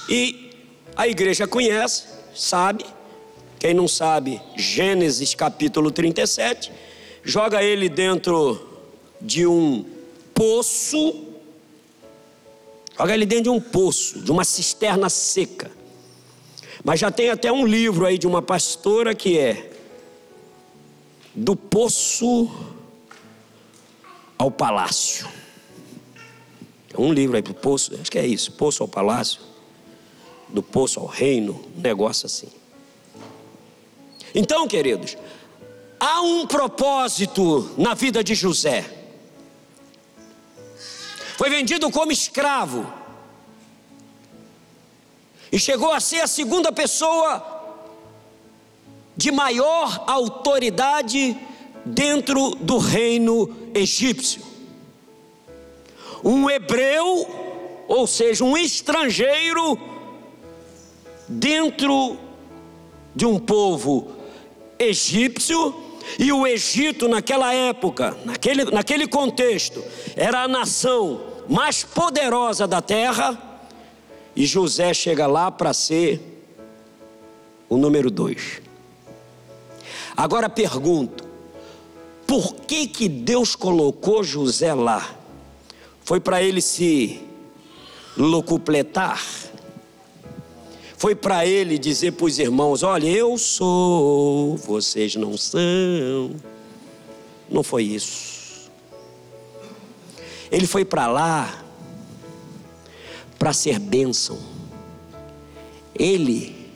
[0.10, 0.52] E
[0.96, 2.86] a igreja conhece, sabe,
[3.60, 6.72] quem não sabe, Gênesis capítulo 37,
[7.24, 8.70] joga ele dentro
[9.20, 9.86] de um
[10.34, 11.26] poço.
[12.98, 15.72] Joga ele dentro de um poço, de uma cisterna seca.
[16.84, 19.72] Mas já tem até um livro aí de uma pastora que é
[21.34, 22.52] Do Poço
[24.38, 25.28] ao Palácio.
[26.94, 29.42] É um livro aí do Poço, acho que é isso, Poço ao Palácio,
[30.50, 32.50] do Poço ao Reino, um negócio assim.
[34.36, 35.18] Então, queridos,
[36.04, 38.84] há um propósito na vida de José.
[41.38, 42.86] Foi vendido como escravo.
[45.50, 47.42] E chegou a ser a segunda pessoa
[49.16, 51.38] de maior autoridade
[51.86, 54.42] dentro do reino egípcio.
[56.22, 59.80] Um hebreu, ou seja, um estrangeiro,
[61.30, 62.18] dentro
[63.16, 64.12] de um povo
[64.78, 65.83] egípcio,
[66.20, 69.84] e o Egito, naquela época, naquele, naquele contexto,
[70.16, 73.38] era a nação mais poderosa da terra,
[74.36, 76.20] e José chega lá para ser
[77.70, 78.62] o número dois.
[80.16, 81.24] Agora pergunto:
[82.28, 85.16] por que, que Deus colocou José lá?
[86.04, 87.22] Foi para ele se
[88.18, 89.22] locupletar?
[91.04, 96.34] Foi para ele dizer para os irmãos: olha, eu sou, vocês não são.
[97.50, 98.72] Não foi isso.
[100.50, 101.62] Ele foi para lá
[103.38, 104.40] para ser bênção.
[105.94, 106.72] Ele,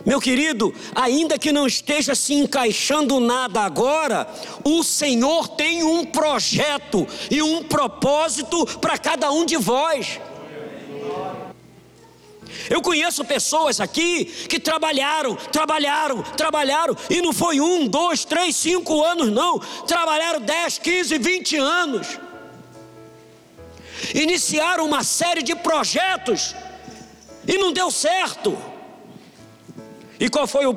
[0.05, 4.27] Meu querido, ainda que não esteja se encaixando nada agora,
[4.65, 10.21] o Senhor tem um projeto e um propósito para cada um de vós.
[12.69, 19.03] Eu conheço pessoas aqui que trabalharam, trabalharam, trabalharam, e não foi um, dois, três, cinco
[19.05, 19.59] anos, não.
[19.87, 22.19] Trabalharam 10, 15, 20 anos.
[24.15, 26.55] Iniciaram uma série de projetos
[27.47, 28.57] e não deu certo.
[30.21, 30.77] E qual foi o,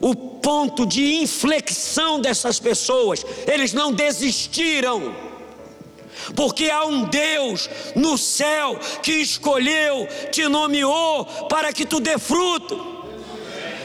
[0.00, 3.24] o ponto de inflexão dessas pessoas?
[3.46, 5.31] Eles não desistiram
[6.34, 13.02] porque há um Deus no céu que escolheu, te nomeou para que tu dê fruto.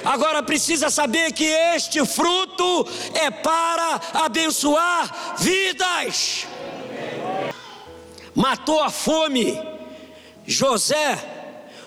[0.04, 6.48] Agora precisa saber que este fruto é para abençoar vidas.
[8.34, 9.60] Matou a fome.
[10.46, 11.18] José,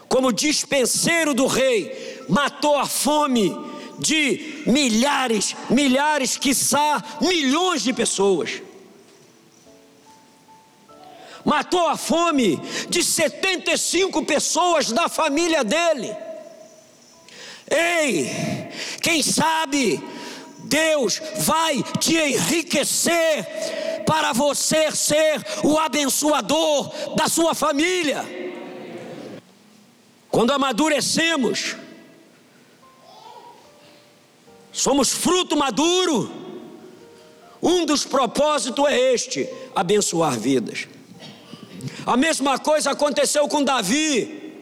[0.07, 3.57] como dispenseiro do rei, matou a fome
[3.99, 8.61] de milhares, milhares, quiçá milhões de pessoas
[11.45, 12.57] matou a fome
[12.88, 16.14] de 75 pessoas da família dele.
[17.70, 18.28] Ei,
[19.01, 20.03] quem sabe
[20.64, 28.24] Deus vai te enriquecer para você ser o abençoador da sua família.
[30.30, 31.76] Quando amadurecemos,
[34.72, 36.30] somos fruto maduro.
[37.62, 40.88] Um dos propósitos é este: abençoar vidas.
[42.07, 44.55] A mesma coisa aconteceu com Davi,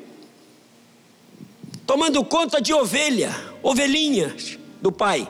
[1.87, 5.29] tomando conta de ovelha, ovelhinhas do pai.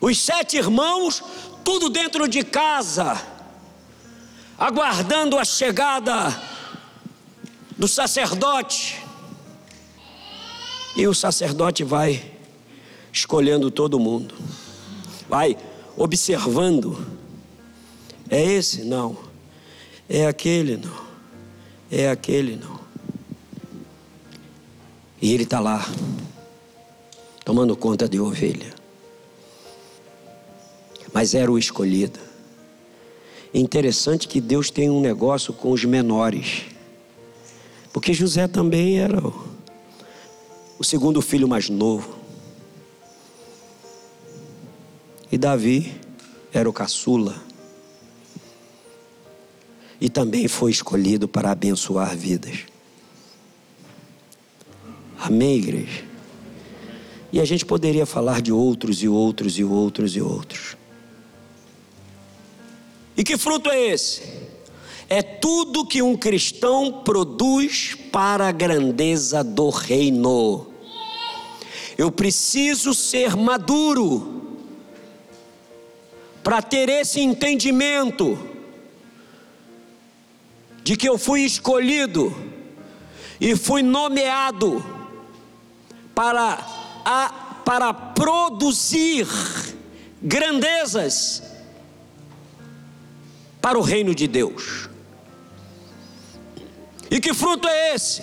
[0.00, 1.22] Os sete irmãos,
[1.64, 3.20] tudo dentro de casa,
[4.58, 6.40] aguardando a chegada
[7.76, 9.02] do sacerdote.
[10.94, 12.32] E o sacerdote vai
[13.10, 14.34] escolhendo todo mundo,
[15.28, 15.56] vai
[15.96, 17.13] observando
[18.30, 18.84] é esse?
[18.84, 19.16] Não.
[20.08, 20.76] É aquele?
[20.76, 21.04] Não.
[21.90, 22.56] É aquele?
[22.56, 22.80] Não.
[25.20, 25.86] E ele está lá,
[27.44, 28.74] tomando conta de ovelha.
[31.14, 32.18] mas era o escolhido.
[33.54, 36.64] Interessante que Deus tem um negócio com os menores,
[37.92, 39.22] porque José também era
[40.76, 42.16] o, segundo filho mais novo,
[45.30, 45.94] e Davi
[46.52, 47.40] era o caçula,
[50.00, 52.60] e também foi escolhido para abençoar vidas.
[55.18, 56.04] Amém, igreja?
[57.32, 60.76] E a gente poderia falar de outros e outros e outros e outros.
[63.16, 64.22] E que fruto é esse?
[65.08, 70.66] É tudo que um cristão produz para a grandeza do reino.
[71.96, 74.58] Eu preciso ser maduro
[76.42, 78.38] para ter esse entendimento
[80.84, 82.36] de que eu fui escolhido
[83.40, 84.84] e fui nomeado
[86.14, 86.58] para
[87.04, 87.28] a,
[87.64, 89.26] para produzir
[90.22, 91.42] grandezas
[93.62, 94.90] para o reino de Deus.
[97.10, 98.22] E que fruto é esse?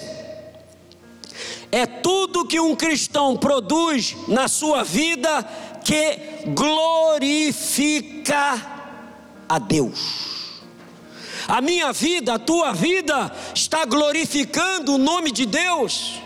[1.71, 5.43] É tudo que um cristão produz na sua vida
[5.83, 7.81] que glorifica
[9.49, 10.40] a Deus.
[11.51, 16.21] A minha vida, a tua vida está glorificando o nome de Deus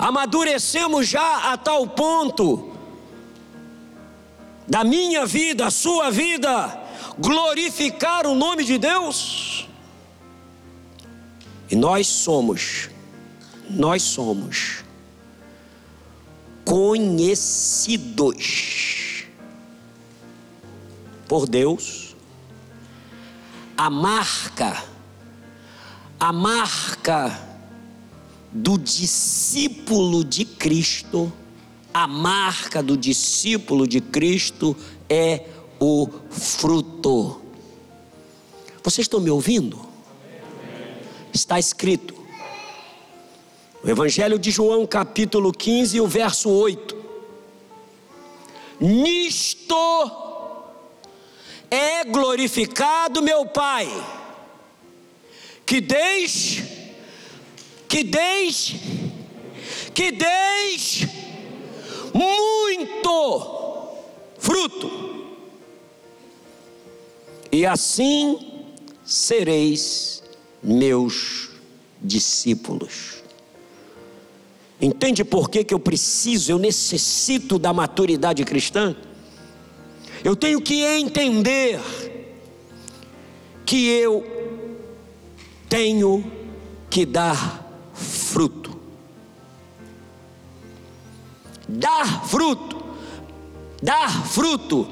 [0.00, 2.72] amadurecemos já a tal ponto
[4.66, 6.80] da minha vida, a sua vida,
[7.18, 9.68] glorificar o nome de Deus.
[11.70, 12.88] E nós somos,
[13.68, 14.82] nós somos
[16.64, 18.06] conhecidos
[21.28, 22.09] por Deus,
[23.80, 24.84] a marca,
[26.20, 27.48] a marca
[28.52, 31.32] do discípulo de Cristo,
[31.94, 34.76] a marca do discípulo de Cristo
[35.08, 35.46] é
[35.80, 37.40] o fruto.
[38.84, 39.80] Vocês estão me ouvindo?
[41.32, 42.14] Está escrito.
[43.82, 46.96] O Evangelho de João, capítulo 15, o verso 8.
[48.78, 50.29] Nisto
[51.70, 53.88] é glorificado meu Pai,
[55.64, 56.80] que desde
[57.90, 58.74] que deis,
[59.92, 61.06] que deis
[62.14, 63.96] muito
[64.38, 64.88] fruto,
[67.50, 68.62] e assim
[69.04, 70.22] sereis
[70.62, 71.50] meus
[72.00, 73.24] discípulos.
[74.80, 78.96] Entende por que, que eu preciso, eu necessito da maturidade cristã?
[80.22, 81.80] Eu tenho que entender
[83.64, 84.24] que eu
[85.68, 86.24] tenho
[86.90, 87.64] que dar
[87.94, 88.78] fruto.
[91.68, 92.84] Dar fruto,
[93.80, 94.88] dar fruto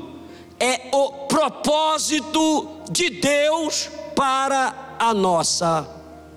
[0.61, 5.89] é o propósito de Deus para a nossa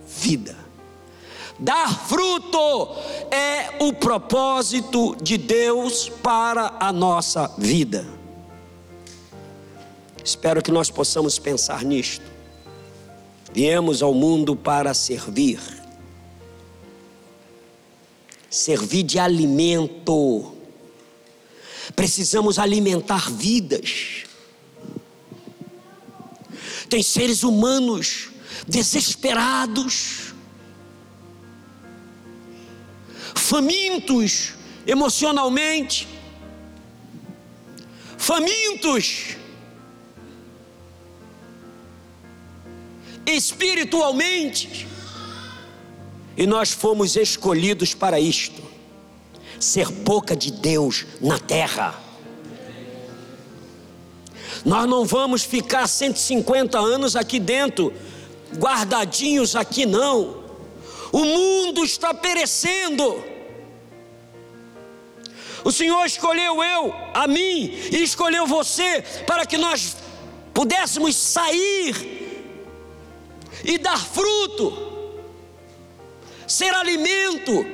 [0.08, 0.56] vida.
[1.60, 2.96] Dar fruto
[3.30, 8.21] é o propósito de Deus para a nossa vida.
[10.24, 12.26] Espero que nós possamos pensar nisto.
[13.54, 15.60] Viemos ao mundo para servir
[18.52, 20.54] servir de alimento.
[21.96, 24.26] Precisamos alimentar vidas.
[26.90, 28.30] Tem seres humanos
[28.68, 30.34] desesperados,
[33.34, 34.54] famintos
[34.86, 36.08] emocionalmente,
[38.18, 39.38] famintos
[43.32, 44.88] espiritualmente.
[46.38, 48.62] E nós fomos escolhidos para isto
[49.60, 51.96] ser boca de Deus na terra.
[54.66, 57.94] Nós não vamos ficar 150 anos aqui dentro,
[58.58, 60.42] guardadinhos aqui, não.
[61.12, 63.24] O mundo está perecendo.
[65.64, 69.96] O Senhor escolheu eu, a mim, e escolheu você para que nós
[70.54, 72.21] pudéssemos sair
[73.64, 74.91] e dar fruto
[76.47, 77.66] ser alimento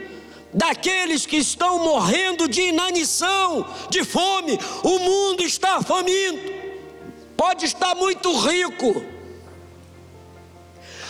[0.53, 4.57] daqueles que estão morrendo de inanição, de fome.
[4.83, 6.53] O mundo está faminto,
[7.35, 9.03] pode estar muito rico.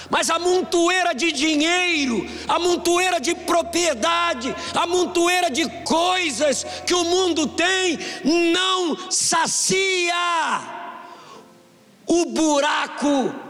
[0.10, 7.04] Mas a montoeira de dinheiro, a montoeira de propriedade, a montoeira de coisas que o
[7.04, 8.00] mundo tem,
[8.54, 10.14] não sacia
[12.06, 13.47] o buraco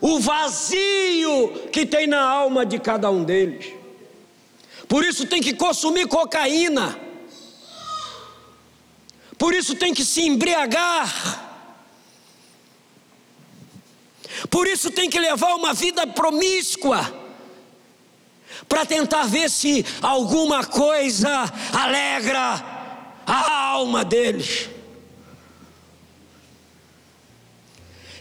[0.00, 3.72] o vazio que tem na alma de cada um deles.
[4.88, 6.98] Por isso tem que consumir cocaína.
[9.38, 11.44] Por isso tem que se embriagar.
[14.50, 17.24] Por isso tem que levar uma vida promíscua.
[18.68, 21.30] Para tentar ver se alguma coisa
[21.72, 22.64] alegra
[23.26, 24.68] a alma deles.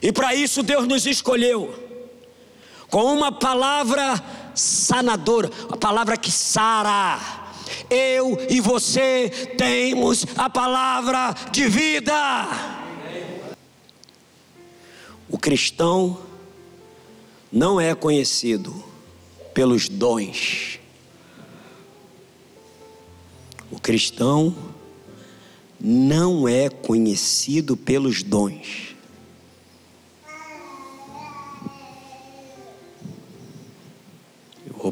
[0.02, 1.86] E para isso Deus nos escolheu
[2.89, 4.24] com uma palavra
[4.54, 7.20] sanadora, a palavra que sara.
[7.89, 12.14] Eu e você temos a palavra de vida.
[15.28, 16.20] O cristão
[17.52, 18.84] não é conhecido
[19.54, 20.80] pelos dons.
[23.72, 24.56] O cristão
[25.80, 28.95] não é conhecido pelos dons.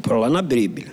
[0.04, 0.92] Para lá na Bíblia.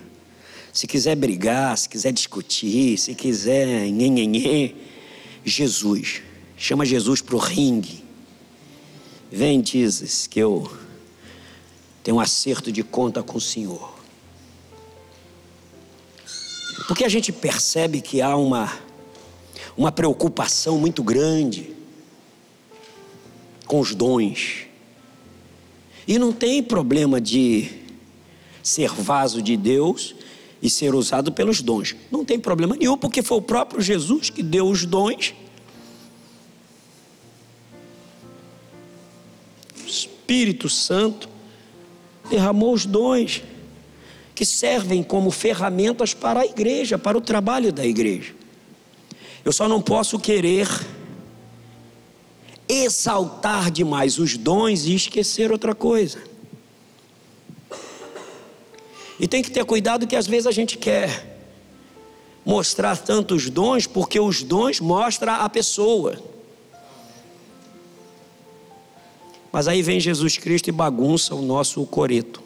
[0.72, 4.74] Se quiser brigar, se quiser discutir, se quiser nhenhenhê,
[5.44, 6.22] Jesus.
[6.56, 8.06] Chama Jesus para o ringue.
[9.30, 10.72] Vem, dizes que eu
[12.02, 13.94] tenho um acerto de conta com o Senhor.
[16.88, 18.72] Porque a gente percebe que há uma,
[19.76, 21.76] uma preocupação muito grande
[23.66, 24.68] com os dons.
[26.08, 27.81] E não tem problema de
[28.64, 30.16] ser vaso de Deus
[30.62, 31.96] e ser usado pelos dons.
[32.12, 35.34] Não tem problema nenhum, porque foi o próprio Jesus que deu os dons.
[39.84, 41.28] O Espírito Santo
[42.30, 43.42] derramou os dons
[44.36, 48.34] que servem como ferramentas para a igreja, para o trabalho da igreja.
[49.44, 50.68] Eu só não posso querer
[52.68, 56.31] exaltar demais os dons e esquecer outra coisa.
[59.22, 61.38] E tem que ter cuidado que às vezes a gente quer
[62.44, 66.20] mostrar tantos dons, porque os dons mostram a pessoa.
[69.52, 72.42] Mas aí vem Jesus Cristo e bagunça o nosso coreto.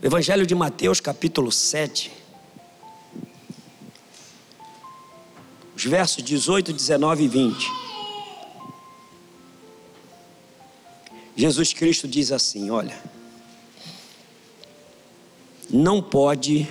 [0.00, 2.12] Evangelho de Mateus, capítulo 7.
[5.74, 7.72] Os versos 18, 19 e 20.
[11.34, 13.19] Jesus Cristo diz assim: Olha
[15.72, 16.68] não pode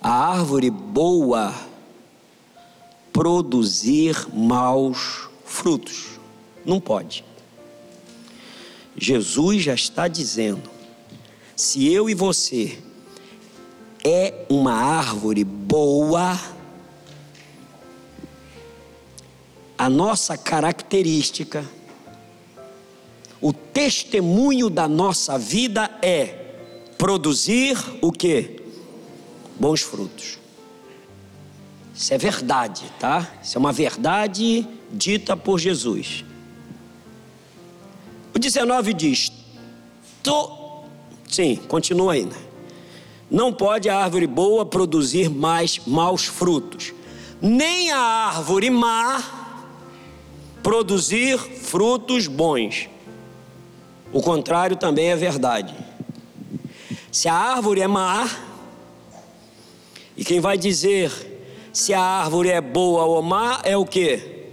[0.00, 1.52] a árvore boa
[3.12, 6.20] produzir maus frutos.
[6.64, 7.24] Não pode.
[8.96, 10.70] Jesus já está dizendo:
[11.56, 12.78] se eu e você
[14.04, 16.38] é uma árvore boa,
[19.76, 21.68] a nossa característica,
[23.40, 26.45] o testemunho da nossa vida é
[26.98, 28.62] produzir o que?
[29.58, 30.38] Bons frutos.
[31.94, 33.30] Isso é verdade, tá?
[33.42, 36.24] Isso é uma verdade dita por Jesus.
[38.34, 39.32] O 19 diz.
[41.28, 42.36] Sim, continua ainda.
[43.30, 46.92] Não pode a árvore boa produzir mais maus frutos,
[47.40, 49.22] nem a árvore má
[50.62, 52.88] produzir frutos bons.
[54.12, 55.74] O contrário também é verdade.
[57.16, 58.28] Se a árvore é má,
[60.14, 61.10] e quem vai dizer
[61.72, 64.50] se a árvore é boa ou má é o que?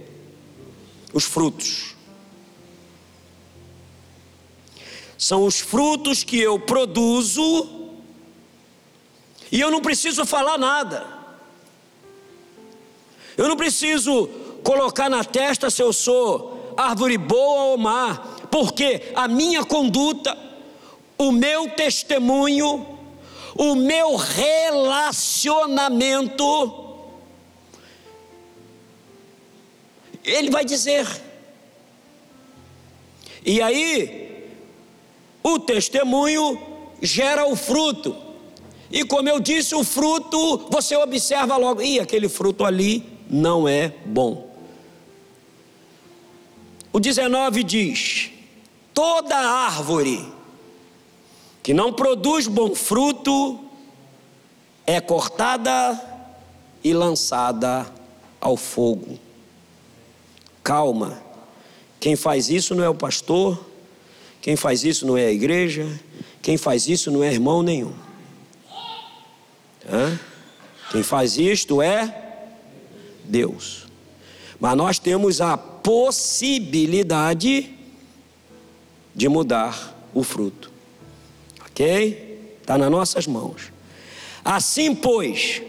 [1.12, 1.94] Os frutos.
[5.18, 7.68] São os frutos que eu produzo,
[9.52, 11.06] e eu não preciso falar nada.
[13.36, 14.26] Eu não preciso
[14.62, 18.14] colocar na testa se eu sou árvore boa ou má,
[18.50, 20.53] porque a minha conduta,
[21.18, 22.86] o meu testemunho,
[23.54, 26.82] o meu relacionamento.
[30.24, 31.06] Ele vai dizer.
[33.44, 34.48] E aí,
[35.42, 36.58] o testemunho
[37.02, 38.16] gera o fruto.
[38.90, 43.92] E como eu disse, o fruto, você observa logo, e aquele fruto ali não é
[44.06, 44.54] bom.
[46.92, 48.30] O 19 diz:
[48.94, 50.24] toda árvore
[51.64, 53.58] que não produz bom fruto
[54.86, 55.98] é cortada
[56.84, 57.90] e lançada
[58.38, 59.18] ao fogo.
[60.62, 61.22] Calma,
[61.98, 63.58] quem faz isso não é o pastor,
[64.42, 65.88] quem faz isso não é a igreja,
[66.42, 67.94] quem faz isso não é irmão nenhum.
[69.90, 70.20] Hã?
[70.90, 72.42] Quem faz isto é
[73.24, 73.86] Deus.
[74.60, 77.74] Mas nós temos a possibilidade
[79.14, 80.73] de mudar o fruto
[81.74, 82.56] ok?
[82.60, 83.72] Está nas nossas mãos.
[84.44, 85.60] Assim, pois,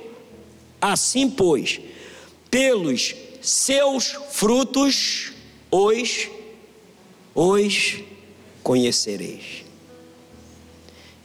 [0.80, 1.82] assim, pois,
[2.50, 5.32] pelos seus frutos
[5.72, 6.30] os,
[7.34, 8.00] os
[8.62, 9.66] conhecereis.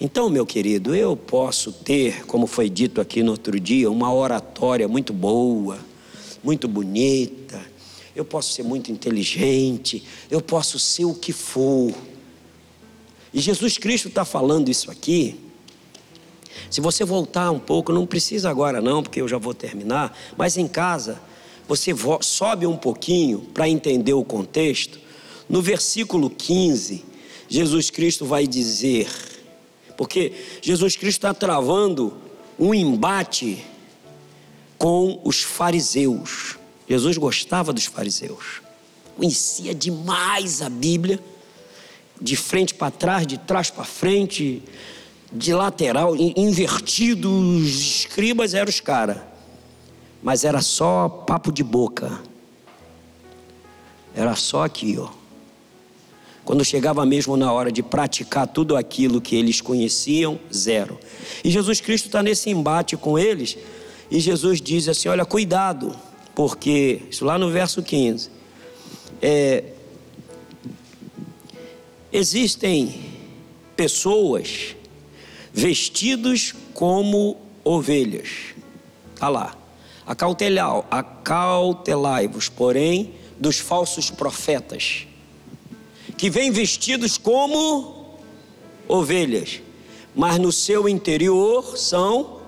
[0.01, 4.89] Então, meu querido, eu posso ter, como foi dito aqui no outro dia, uma oratória
[4.89, 5.79] muito boa,
[6.43, 7.61] muito bonita,
[8.17, 11.93] eu posso ser muito inteligente, eu posso ser o que for.
[13.33, 15.39] E Jesus Cristo está falando isso aqui.
[16.71, 20.57] Se você voltar um pouco, não precisa agora não, porque eu já vou terminar, mas
[20.57, 21.21] em casa,
[21.69, 24.99] você sobe um pouquinho para entender o contexto.
[25.49, 27.05] No versículo 15,
[27.49, 29.09] Jesus Cristo vai dizer:
[29.97, 32.17] porque Jesus Cristo está travando
[32.59, 33.65] um embate
[34.79, 36.57] com os fariseus.
[36.89, 38.63] Jesus gostava dos fariseus,
[39.17, 41.23] conhecia demais a Bíblia,
[42.21, 44.63] de frente para trás, de trás para frente,
[45.33, 49.19] de lateral, invertido, os escribas eram os caras,
[50.23, 52.21] mas era só papo de boca,
[54.15, 55.09] era só aqui, ó.
[56.45, 60.99] Quando chegava mesmo na hora de praticar tudo aquilo que eles conheciam, zero.
[61.45, 63.57] E Jesus Cristo está nesse embate com eles,
[64.11, 65.95] e Jesus diz assim: Olha, cuidado,
[66.35, 68.31] porque, isso lá no verso 15,
[69.23, 69.63] é,
[72.13, 73.13] existem
[73.77, 74.77] pessoas
[75.53, 78.29] vestidos como ovelhas.
[79.15, 79.57] Está lá.
[80.91, 85.07] Acautelai-vos, porém, dos falsos profetas
[86.17, 88.19] que vêm vestidos como
[88.87, 89.63] ovelhas,
[90.15, 92.41] mas no seu interior são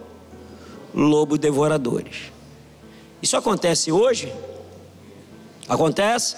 [0.92, 2.32] lobos devoradores.
[3.22, 4.30] Isso acontece hoje?
[5.68, 6.36] Acontece?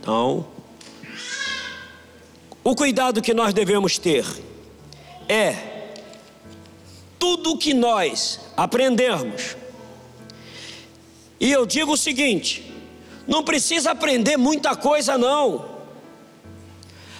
[0.00, 0.46] Então,
[2.62, 4.24] o cuidado que nós devemos ter
[5.28, 5.56] é
[7.18, 9.56] tudo que nós aprendermos.
[11.38, 12.72] E eu digo o seguinte:
[13.26, 15.70] não precisa aprender muita coisa, não.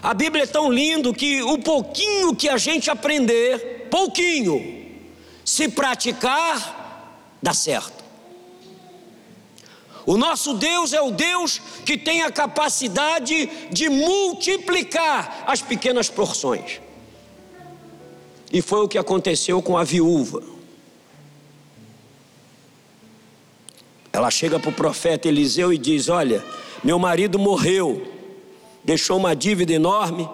[0.03, 4.97] A Bíblia é tão lindo que o pouquinho que a gente aprender, pouquinho,
[5.45, 8.00] se praticar, dá certo.
[10.07, 16.81] O nosso Deus é o Deus que tem a capacidade de multiplicar as pequenas porções.
[18.53, 20.43] E foi o que aconteceu com a viúva.
[24.13, 26.45] Ela chega para o profeta Eliseu e diz: Olha,
[26.83, 28.21] meu marido morreu
[28.85, 30.29] deixou uma dívida enorme,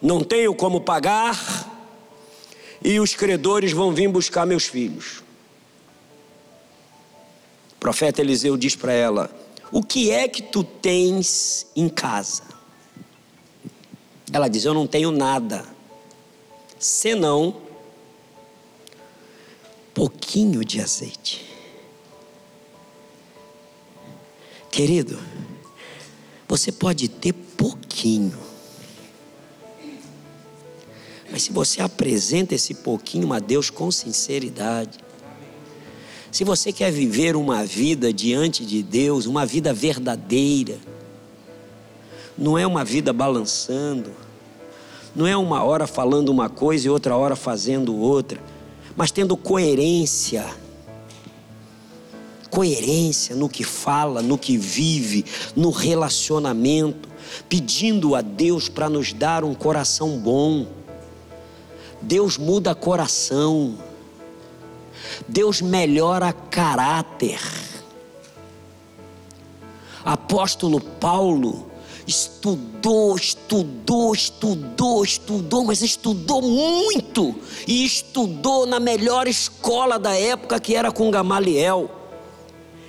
[0.00, 1.70] não tenho como pagar,
[2.84, 5.22] e os credores vão vir buscar meus filhos.
[7.82, 9.28] Profeta Eliseu diz para ela:
[9.72, 12.44] O que é que tu tens em casa?
[14.32, 15.66] Ela diz: Eu não tenho nada,
[16.78, 17.60] senão
[19.92, 21.44] pouquinho de azeite.
[24.70, 25.18] Querido,
[26.46, 28.38] você pode ter pouquinho.
[31.32, 35.00] Mas se você apresenta esse pouquinho a Deus com sinceridade,
[36.32, 40.78] se você quer viver uma vida diante de Deus, uma vida verdadeira,
[42.36, 44.10] não é uma vida balançando,
[45.14, 48.40] não é uma hora falando uma coisa e outra hora fazendo outra,
[48.96, 50.44] mas tendo coerência
[52.52, 55.24] coerência no que fala, no que vive,
[55.56, 57.08] no relacionamento,
[57.48, 60.66] pedindo a Deus para nos dar um coração bom.
[62.02, 63.78] Deus muda coração.
[65.28, 67.40] Deus melhora caráter.
[70.04, 71.70] Apóstolo Paulo
[72.06, 77.34] estudou, estudou, estudou, estudou, mas estudou muito
[77.66, 81.90] e estudou na melhor escola da época que era com Gamaliel.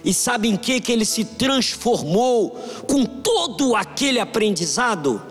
[0.04, 2.52] E sabe em que que ele se transformou
[2.88, 5.22] com todo aquele aprendizado?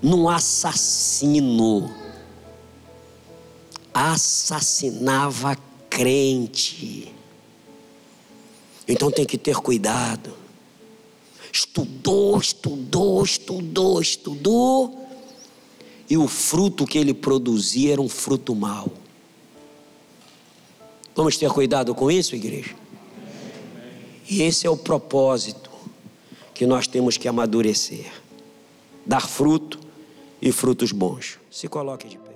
[0.00, 1.92] Num assassino.
[3.92, 5.56] Assassinava
[5.98, 7.12] crente.
[8.86, 10.32] Então tem que ter cuidado.
[11.52, 15.08] Estudou, estudou, estudou, estudou.
[16.08, 18.92] E o fruto que ele produzia era um fruto mau.
[21.16, 22.76] Vamos ter cuidado com isso, igreja?
[24.30, 25.68] E esse é o propósito
[26.54, 28.06] que nós temos que amadurecer:
[29.04, 29.80] dar fruto
[30.40, 31.40] e frutos bons.
[31.50, 32.27] Se coloque de pé.